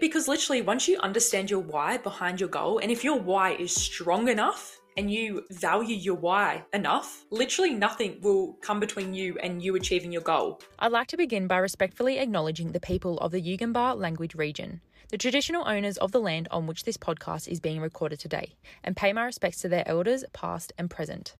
Because 0.00 0.28
literally, 0.28 0.62
once 0.62 0.86
you 0.86 0.96
understand 1.00 1.50
your 1.50 1.60
why 1.60 1.96
behind 1.98 2.38
your 2.38 2.48
goal, 2.48 2.78
and 2.78 2.90
if 2.90 3.02
your 3.02 3.18
why 3.18 3.54
is 3.54 3.74
strong 3.74 4.28
enough 4.28 4.78
and 4.96 5.10
you 5.10 5.44
value 5.50 5.96
your 5.96 6.14
why 6.14 6.64
enough, 6.72 7.24
literally 7.30 7.74
nothing 7.74 8.18
will 8.22 8.52
come 8.62 8.78
between 8.78 9.12
you 9.12 9.36
and 9.42 9.60
you 9.60 9.74
achieving 9.74 10.12
your 10.12 10.22
goal. 10.22 10.60
I'd 10.78 10.92
like 10.92 11.08
to 11.08 11.16
begin 11.16 11.48
by 11.48 11.58
respectfully 11.58 12.18
acknowledging 12.18 12.70
the 12.70 12.80
people 12.80 13.18
of 13.18 13.32
the 13.32 13.42
Yugambeh 13.42 13.98
language 13.98 14.36
region, 14.36 14.80
the 15.08 15.18
traditional 15.18 15.66
owners 15.66 15.96
of 15.98 16.12
the 16.12 16.20
land 16.20 16.46
on 16.52 16.66
which 16.68 16.84
this 16.84 16.96
podcast 16.96 17.48
is 17.48 17.58
being 17.58 17.80
recorded 17.80 18.20
today, 18.20 18.54
and 18.84 18.96
pay 18.96 19.12
my 19.12 19.24
respects 19.24 19.60
to 19.62 19.68
their 19.68 19.86
elders, 19.86 20.24
past 20.32 20.72
and 20.78 20.90
present. 20.90 21.36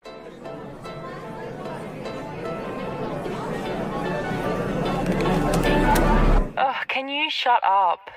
Ugh, 6.57 6.89
can 6.89 7.09
you 7.09 7.31
shut 7.31 7.63
up? 7.65 8.11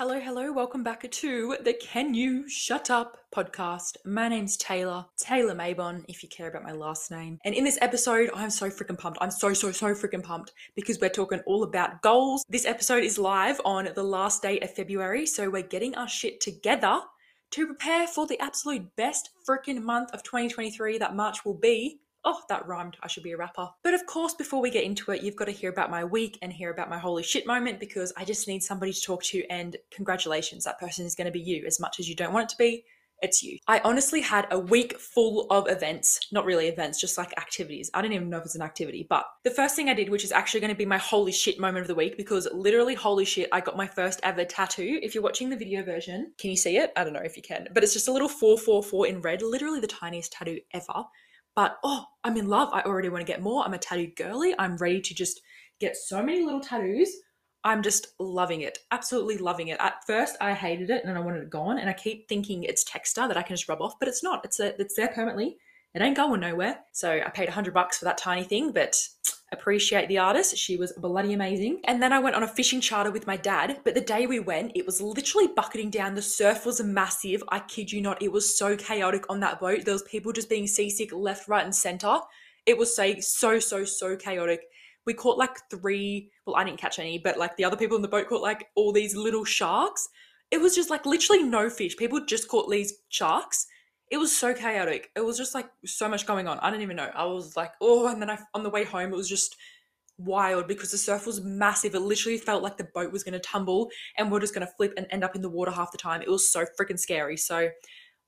Hello, 0.00 0.18
hello, 0.18 0.50
welcome 0.50 0.82
back 0.82 1.10
to 1.10 1.56
the 1.60 1.74
Can 1.74 2.14
You 2.14 2.48
Shut 2.48 2.88
Up 2.88 3.18
podcast. 3.36 3.98
My 4.06 4.28
name's 4.28 4.56
Taylor, 4.56 5.04
Taylor 5.18 5.54
Maybon, 5.54 6.06
if 6.08 6.22
you 6.22 6.28
care 6.30 6.48
about 6.48 6.62
my 6.62 6.72
last 6.72 7.10
name. 7.10 7.38
And 7.44 7.54
in 7.54 7.64
this 7.64 7.76
episode, 7.82 8.30
I'm 8.34 8.48
so 8.48 8.70
freaking 8.70 8.96
pumped. 8.96 9.18
I'm 9.20 9.30
so, 9.30 9.52
so, 9.52 9.70
so 9.72 9.88
freaking 9.88 10.22
pumped 10.22 10.54
because 10.74 10.98
we're 10.98 11.10
talking 11.10 11.40
all 11.44 11.64
about 11.64 12.00
goals. 12.00 12.46
This 12.48 12.64
episode 12.64 13.04
is 13.04 13.18
live 13.18 13.60
on 13.66 13.90
the 13.94 14.02
last 14.02 14.40
day 14.40 14.58
of 14.60 14.74
February, 14.74 15.26
so 15.26 15.50
we're 15.50 15.60
getting 15.60 15.94
our 15.96 16.08
shit 16.08 16.40
together 16.40 17.00
to 17.50 17.66
prepare 17.66 18.06
for 18.06 18.26
the 18.26 18.40
absolute 18.40 18.96
best 18.96 19.28
freaking 19.46 19.82
month 19.82 20.14
of 20.14 20.22
2023 20.22 20.96
that 20.96 21.14
March 21.14 21.44
will 21.44 21.52
be. 21.52 22.00
Oh, 22.24 22.40
that 22.48 22.66
rhymed. 22.66 22.96
I 23.02 23.08
should 23.08 23.22
be 23.22 23.32
a 23.32 23.36
rapper. 23.36 23.68
But 23.82 23.94
of 23.94 24.04
course, 24.06 24.34
before 24.34 24.60
we 24.60 24.70
get 24.70 24.84
into 24.84 25.10
it, 25.12 25.22
you've 25.22 25.36
got 25.36 25.46
to 25.46 25.52
hear 25.52 25.70
about 25.70 25.90
my 25.90 26.04
week 26.04 26.38
and 26.42 26.52
hear 26.52 26.70
about 26.70 26.90
my 26.90 26.98
holy 26.98 27.22
shit 27.22 27.46
moment 27.46 27.80
because 27.80 28.12
I 28.16 28.24
just 28.24 28.46
need 28.46 28.62
somebody 28.62 28.92
to 28.92 29.00
talk 29.00 29.22
to. 29.24 29.46
And 29.48 29.76
congratulations, 29.90 30.64
that 30.64 30.78
person 30.78 31.06
is 31.06 31.14
going 31.14 31.26
to 31.26 31.32
be 31.32 31.40
you. 31.40 31.64
As 31.66 31.80
much 31.80 31.98
as 31.98 32.08
you 32.08 32.14
don't 32.14 32.34
want 32.34 32.44
it 32.44 32.50
to 32.50 32.58
be, 32.58 32.84
it's 33.22 33.42
you. 33.42 33.58
I 33.66 33.80
honestly 33.80 34.20
had 34.20 34.46
a 34.50 34.58
week 34.58 34.98
full 34.98 35.46
of 35.50 35.68
events, 35.68 36.20
not 36.32 36.44
really 36.44 36.68
events, 36.68 37.00
just 37.00 37.18
like 37.18 37.32
activities. 37.38 37.90
I 37.92 38.02
don't 38.02 38.12
even 38.12 38.30
know 38.30 38.38
if 38.38 38.44
it's 38.44 38.54
an 38.54 38.62
activity, 38.62 39.06
but 39.08 39.24
the 39.44 39.50
first 39.50 39.76
thing 39.76 39.88
I 39.88 39.94
did, 39.94 40.08
which 40.08 40.24
is 40.24 40.32
actually 40.32 40.60
going 40.60 40.72
to 40.72 40.78
be 40.78 40.86
my 40.86 40.98
holy 40.98 41.32
shit 41.32 41.58
moment 41.58 41.82
of 41.82 41.88
the 41.88 41.94
week, 41.94 42.16
because 42.16 42.48
literally, 42.52 42.94
holy 42.94 43.24
shit, 43.24 43.48
I 43.52 43.60
got 43.60 43.76
my 43.76 43.86
first 43.86 44.20
ever 44.22 44.44
tattoo. 44.44 45.00
If 45.02 45.14
you're 45.14 45.24
watching 45.24 45.50
the 45.50 45.56
video 45.56 45.82
version, 45.82 46.32
can 46.38 46.50
you 46.50 46.56
see 46.56 46.78
it? 46.78 46.92
I 46.96 47.04
don't 47.04 47.12
know 47.12 47.20
if 47.20 47.36
you 47.36 47.42
can, 47.42 47.68
but 47.72 47.82
it's 47.82 47.92
just 47.92 48.08
a 48.08 48.12
little 48.12 48.28
444 48.28 49.06
in 49.06 49.20
red, 49.20 49.42
literally 49.42 49.80
the 49.80 49.86
tiniest 49.86 50.32
tattoo 50.32 50.60
ever. 50.72 51.04
But 51.56 51.78
oh, 51.84 52.06
I'm 52.24 52.36
in 52.36 52.48
love. 52.48 52.70
I 52.72 52.82
already 52.82 53.08
want 53.08 53.26
to 53.26 53.30
get 53.32 53.42
more. 53.42 53.64
I'm 53.64 53.74
a 53.74 53.78
tattoo 53.78 54.10
girly. 54.16 54.54
I'm 54.58 54.76
ready 54.76 55.00
to 55.00 55.14
just 55.14 55.40
get 55.80 55.96
so 55.96 56.22
many 56.22 56.44
little 56.44 56.60
tattoos. 56.60 57.10
I'm 57.64 57.82
just 57.82 58.14
loving 58.18 58.62
it. 58.62 58.78
Absolutely 58.90 59.36
loving 59.36 59.68
it. 59.68 59.78
At 59.80 60.04
first, 60.06 60.36
I 60.40 60.54
hated 60.54 60.90
it 60.90 61.04
and 61.04 61.16
I 61.16 61.20
wanted 61.20 61.42
it 61.42 61.50
gone. 61.50 61.78
And 61.78 61.90
I 61.90 61.92
keep 61.92 62.28
thinking 62.28 62.62
it's 62.62 62.84
texture 62.84 63.28
that 63.28 63.36
I 63.36 63.42
can 63.42 63.56
just 63.56 63.68
rub 63.68 63.82
off, 63.82 63.98
but 63.98 64.08
it's 64.08 64.22
not. 64.22 64.44
It's 64.44 64.60
a, 64.60 64.80
it's 64.80 64.96
there 64.96 65.08
permanently. 65.08 65.56
It 65.94 66.00
ain't 66.00 66.16
going 66.16 66.40
nowhere. 66.40 66.78
So 66.92 67.10
I 67.10 67.28
paid 67.30 67.48
hundred 67.48 67.74
bucks 67.74 67.98
for 67.98 68.04
that 68.06 68.16
tiny 68.16 68.44
thing, 68.44 68.72
but 68.72 68.96
appreciate 69.52 70.08
the 70.08 70.18
artist. 70.18 70.56
She 70.56 70.76
was 70.76 70.92
bloody 70.92 71.32
amazing. 71.32 71.80
And 71.84 72.02
then 72.02 72.12
I 72.12 72.18
went 72.18 72.36
on 72.36 72.42
a 72.42 72.48
fishing 72.48 72.80
charter 72.80 73.10
with 73.10 73.26
my 73.26 73.36
dad. 73.36 73.80
But 73.84 73.94
the 73.94 74.00
day 74.00 74.26
we 74.26 74.38
went, 74.40 74.72
it 74.74 74.86
was 74.86 75.00
literally 75.00 75.48
bucketing 75.48 75.90
down. 75.90 76.14
The 76.14 76.22
surf 76.22 76.64
was 76.64 76.82
massive. 76.82 77.42
I 77.48 77.60
kid 77.60 77.90
you 77.90 78.00
not. 78.00 78.22
It 78.22 78.32
was 78.32 78.56
so 78.56 78.76
chaotic 78.76 79.24
on 79.28 79.40
that 79.40 79.60
boat. 79.60 79.84
There 79.84 79.94
was 79.94 80.02
people 80.04 80.32
just 80.32 80.48
being 80.48 80.66
seasick 80.66 81.12
left, 81.12 81.48
right, 81.48 81.64
and 81.64 81.74
center. 81.74 82.20
It 82.66 82.78
was 82.78 82.94
say 82.94 83.20
so, 83.20 83.58
so, 83.58 83.84
so 83.84 84.16
chaotic. 84.16 84.62
We 85.06 85.14
caught 85.14 85.38
like 85.38 85.56
three, 85.70 86.30
well, 86.46 86.56
I 86.56 86.64
didn't 86.64 86.78
catch 86.78 86.98
any, 86.98 87.18
but 87.18 87.38
like 87.38 87.56
the 87.56 87.64
other 87.64 87.76
people 87.76 87.96
in 87.96 88.02
the 88.02 88.08
boat 88.08 88.28
caught 88.28 88.42
like 88.42 88.68
all 88.76 88.92
these 88.92 89.16
little 89.16 89.44
sharks. 89.44 90.08
It 90.50 90.60
was 90.60 90.74
just 90.74 90.90
like 90.90 91.06
literally 91.06 91.42
no 91.42 91.70
fish. 91.70 91.96
People 91.96 92.24
just 92.24 92.48
caught 92.48 92.70
these 92.70 92.92
sharks 93.08 93.66
it 94.10 94.18
was 94.18 94.36
so 94.36 94.52
chaotic. 94.52 95.10
It 95.14 95.24
was 95.24 95.38
just 95.38 95.54
like 95.54 95.70
so 95.86 96.08
much 96.08 96.26
going 96.26 96.48
on. 96.48 96.58
I 96.58 96.70
didn't 96.70 96.82
even 96.82 96.96
know. 96.96 97.10
I 97.14 97.24
was 97.24 97.56
like, 97.56 97.72
oh, 97.80 98.08
and 98.08 98.20
then 98.20 98.28
I 98.28 98.38
on 98.54 98.62
the 98.62 98.70
way 98.70 98.84
home, 98.84 99.12
it 99.12 99.16
was 99.16 99.28
just 99.28 99.56
wild 100.18 100.66
because 100.66 100.90
the 100.90 100.98
surf 100.98 101.26
was 101.26 101.40
massive. 101.40 101.94
It 101.94 102.00
literally 102.00 102.36
felt 102.36 102.62
like 102.62 102.76
the 102.76 102.88
boat 102.92 103.12
was 103.12 103.22
going 103.22 103.32
to 103.32 103.38
tumble 103.38 103.90
and 104.18 104.30
we're 104.30 104.40
just 104.40 104.54
going 104.54 104.66
to 104.66 104.72
flip 104.74 104.92
and 104.96 105.06
end 105.10 105.24
up 105.24 105.34
in 105.34 105.42
the 105.42 105.48
water 105.48 105.70
half 105.70 105.92
the 105.92 105.98
time. 105.98 106.22
It 106.22 106.28
was 106.28 106.50
so 106.50 106.66
freaking 106.78 106.98
scary. 106.98 107.36
So 107.36 107.70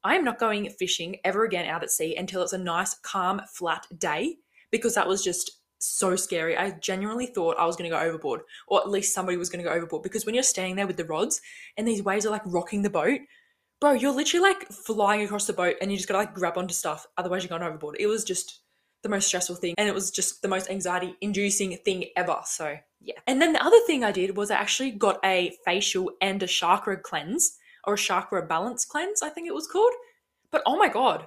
I 0.04 0.14
am 0.14 0.24
not 0.24 0.38
going 0.38 0.70
fishing 0.70 1.16
ever 1.24 1.44
again 1.44 1.66
out 1.66 1.82
at 1.82 1.90
sea 1.90 2.16
until 2.16 2.42
it's 2.42 2.52
a 2.52 2.58
nice, 2.58 2.94
calm, 3.02 3.40
flat 3.52 3.86
day 3.98 4.36
because 4.70 4.94
that 4.94 5.06
was 5.06 5.22
just 5.22 5.62
so 5.78 6.14
scary. 6.14 6.56
I 6.56 6.70
genuinely 6.80 7.26
thought 7.26 7.58
I 7.58 7.66
was 7.66 7.76
going 7.76 7.90
to 7.90 7.96
go 7.96 8.00
overboard, 8.00 8.42
or 8.68 8.80
at 8.80 8.88
least 8.88 9.14
somebody 9.14 9.36
was 9.36 9.50
going 9.50 9.62
to 9.62 9.68
go 9.68 9.74
overboard 9.74 10.04
because 10.04 10.24
when 10.24 10.34
you're 10.34 10.44
standing 10.44 10.76
there 10.76 10.86
with 10.86 10.96
the 10.96 11.04
rods 11.04 11.40
and 11.76 11.86
these 11.86 12.02
waves 12.02 12.24
are 12.24 12.30
like 12.30 12.42
rocking 12.46 12.82
the 12.82 12.90
boat, 12.90 13.20
bro, 13.82 13.90
you're 13.94 14.12
literally 14.12 14.48
like 14.48 14.68
flying 14.68 15.22
across 15.22 15.48
the 15.48 15.52
boat 15.52 15.74
and 15.80 15.90
you 15.90 15.96
just 15.96 16.08
gotta 16.08 16.20
like 16.20 16.34
grab 16.34 16.56
onto 16.56 16.72
stuff, 16.72 17.04
otherwise 17.18 17.42
you're 17.42 17.48
going 17.48 17.68
overboard. 17.68 17.96
It 17.98 18.06
was 18.06 18.22
just 18.22 18.60
the 19.02 19.08
most 19.08 19.26
stressful 19.26 19.56
thing 19.56 19.74
and 19.76 19.88
it 19.88 19.94
was 19.94 20.12
just 20.12 20.40
the 20.40 20.46
most 20.46 20.70
anxiety 20.70 21.16
inducing 21.20 21.76
thing 21.78 22.04
ever. 22.16 22.36
So 22.44 22.76
yeah. 23.00 23.18
And 23.26 23.42
then 23.42 23.52
the 23.52 23.64
other 23.64 23.80
thing 23.84 24.04
I 24.04 24.12
did 24.12 24.36
was 24.36 24.52
I 24.52 24.54
actually 24.54 24.92
got 24.92 25.18
a 25.24 25.52
facial 25.64 26.12
and 26.20 26.40
a 26.44 26.46
chakra 26.46 26.96
cleanse 26.96 27.58
or 27.84 27.94
a 27.94 27.98
chakra 27.98 28.46
balance 28.46 28.84
cleanse, 28.84 29.20
I 29.20 29.30
think 29.30 29.48
it 29.48 29.54
was 29.54 29.66
called. 29.66 29.92
But 30.52 30.62
oh 30.64 30.76
my 30.76 30.86
god, 30.86 31.26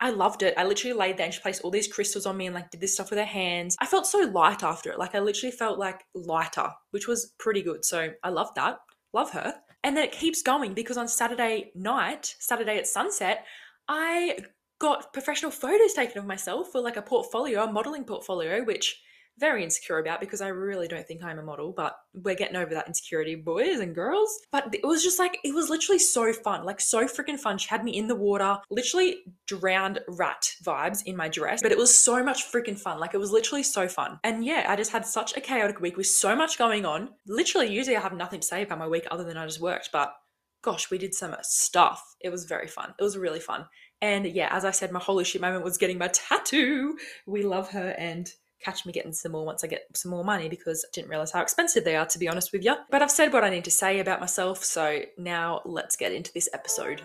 I 0.00 0.08
loved 0.08 0.42
it. 0.42 0.54
I 0.56 0.64
literally 0.64 0.96
laid 0.96 1.18
there 1.18 1.26
and 1.26 1.34
she 1.34 1.42
placed 1.42 1.60
all 1.60 1.70
these 1.70 1.92
crystals 1.92 2.24
on 2.24 2.38
me 2.38 2.46
and 2.46 2.54
like 2.54 2.70
did 2.70 2.80
this 2.80 2.94
stuff 2.94 3.10
with 3.10 3.18
her 3.18 3.26
hands. 3.26 3.76
I 3.78 3.84
felt 3.84 4.06
so 4.06 4.20
light 4.20 4.62
after 4.62 4.90
it. 4.90 4.98
Like 4.98 5.14
I 5.14 5.18
literally 5.18 5.54
felt 5.54 5.78
like 5.78 6.00
lighter, 6.14 6.70
which 6.92 7.06
was 7.06 7.34
pretty 7.38 7.60
good. 7.60 7.84
So 7.84 8.08
I 8.24 8.30
loved 8.30 8.54
that. 8.54 8.78
Love 9.12 9.32
her. 9.32 9.54
And 9.82 9.96
then 9.96 10.04
it 10.04 10.12
keeps 10.12 10.42
going 10.42 10.74
because 10.74 10.96
on 10.96 11.08
Saturday 11.08 11.72
night, 11.74 12.34
Saturday 12.38 12.78
at 12.78 12.86
sunset, 12.86 13.46
I 13.88 14.38
got 14.78 15.12
professional 15.12 15.50
photos 15.50 15.94
taken 15.94 16.18
of 16.18 16.26
myself 16.26 16.70
for 16.72 16.80
like 16.80 16.96
a 16.96 17.02
portfolio, 17.02 17.64
a 17.64 17.72
modeling 17.72 18.04
portfolio, 18.04 18.64
which 18.64 19.00
very 19.40 19.64
insecure 19.64 19.98
about 19.98 20.20
because 20.20 20.40
I 20.40 20.48
really 20.48 20.86
don't 20.86 21.06
think 21.06 21.24
I'm 21.24 21.38
a 21.38 21.42
model, 21.42 21.72
but 21.76 21.96
we're 22.14 22.34
getting 22.34 22.56
over 22.56 22.74
that 22.74 22.86
insecurity, 22.86 23.34
boys 23.34 23.80
and 23.80 23.94
girls. 23.94 24.38
But 24.52 24.72
it 24.74 24.86
was 24.86 25.02
just 25.02 25.18
like, 25.18 25.38
it 25.42 25.54
was 25.54 25.70
literally 25.70 25.98
so 25.98 26.32
fun, 26.32 26.64
like 26.64 26.80
so 26.80 27.06
freaking 27.06 27.38
fun. 27.38 27.58
She 27.58 27.68
had 27.68 27.82
me 27.82 27.96
in 27.96 28.06
the 28.06 28.14
water, 28.14 28.58
literally 28.70 29.16
drowned 29.46 30.00
rat 30.06 30.52
vibes 30.62 31.02
in 31.06 31.16
my 31.16 31.28
dress, 31.28 31.62
but 31.62 31.72
it 31.72 31.78
was 31.78 31.94
so 31.94 32.22
much 32.22 32.44
freaking 32.52 32.78
fun. 32.78 33.00
Like 33.00 33.14
it 33.14 33.20
was 33.20 33.32
literally 33.32 33.62
so 33.62 33.88
fun. 33.88 34.20
And 34.22 34.44
yeah, 34.44 34.66
I 34.68 34.76
just 34.76 34.92
had 34.92 35.06
such 35.06 35.36
a 35.36 35.40
chaotic 35.40 35.80
week 35.80 35.96
with 35.96 36.06
so 36.06 36.36
much 36.36 36.58
going 36.58 36.84
on. 36.84 37.10
Literally, 37.26 37.72
usually 37.72 37.96
I 37.96 38.00
have 38.00 38.12
nothing 38.12 38.40
to 38.40 38.46
say 38.46 38.62
about 38.62 38.78
my 38.78 38.88
week 38.88 39.06
other 39.10 39.24
than 39.24 39.36
I 39.36 39.46
just 39.46 39.60
worked, 39.60 39.90
but 39.92 40.14
gosh, 40.62 40.90
we 40.90 40.98
did 40.98 41.14
some 41.14 41.34
stuff. 41.42 42.02
It 42.20 42.30
was 42.30 42.44
very 42.44 42.68
fun. 42.68 42.92
It 42.98 43.02
was 43.02 43.16
really 43.16 43.40
fun. 43.40 43.66
And 44.02 44.26
yeah, 44.26 44.48
as 44.50 44.64
I 44.64 44.70
said, 44.70 44.92
my 44.92 45.00
holy 45.00 45.24
shit 45.24 45.40
moment 45.40 45.64
was 45.64 45.78
getting 45.78 45.98
my 45.98 46.08
tattoo. 46.08 46.96
We 47.26 47.42
love 47.42 47.70
her 47.70 47.94
and 47.98 48.30
catch 48.62 48.86
me 48.86 48.92
getting 48.92 49.12
some 49.12 49.32
more 49.32 49.44
once 49.44 49.64
I 49.64 49.66
get 49.66 49.86
some 49.94 50.10
more 50.10 50.24
money 50.24 50.48
because 50.48 50.84
I 50.84 50.90
didn't 50.92 51.10
realize 51.10 51.32
how 51.32 51.42
expensive 51.42 51.84
they 51.84 51.96
are, 51.96 52.06
to 52.06 52.18
be 52.18 52.28
honest 52.28 52.52
with 52.52 52.64
you. 52.64 52.76
But 52.90 53.02
I've 53.02 53.10
said 53.10 53.32
what 53.32 53.44
I 53.44 53.50
need 53.50 53.64
to 53.64 53.70
say 53.70 54.00
about 54.00 54.20
myself, 54.20 54.64
so 54.64 55.00
now 55.18 55.62
let's 55.64 55.96
get 55.96 56.12
into 56.12 56.32
this 56.32 56.48
episode. 56.52 57.02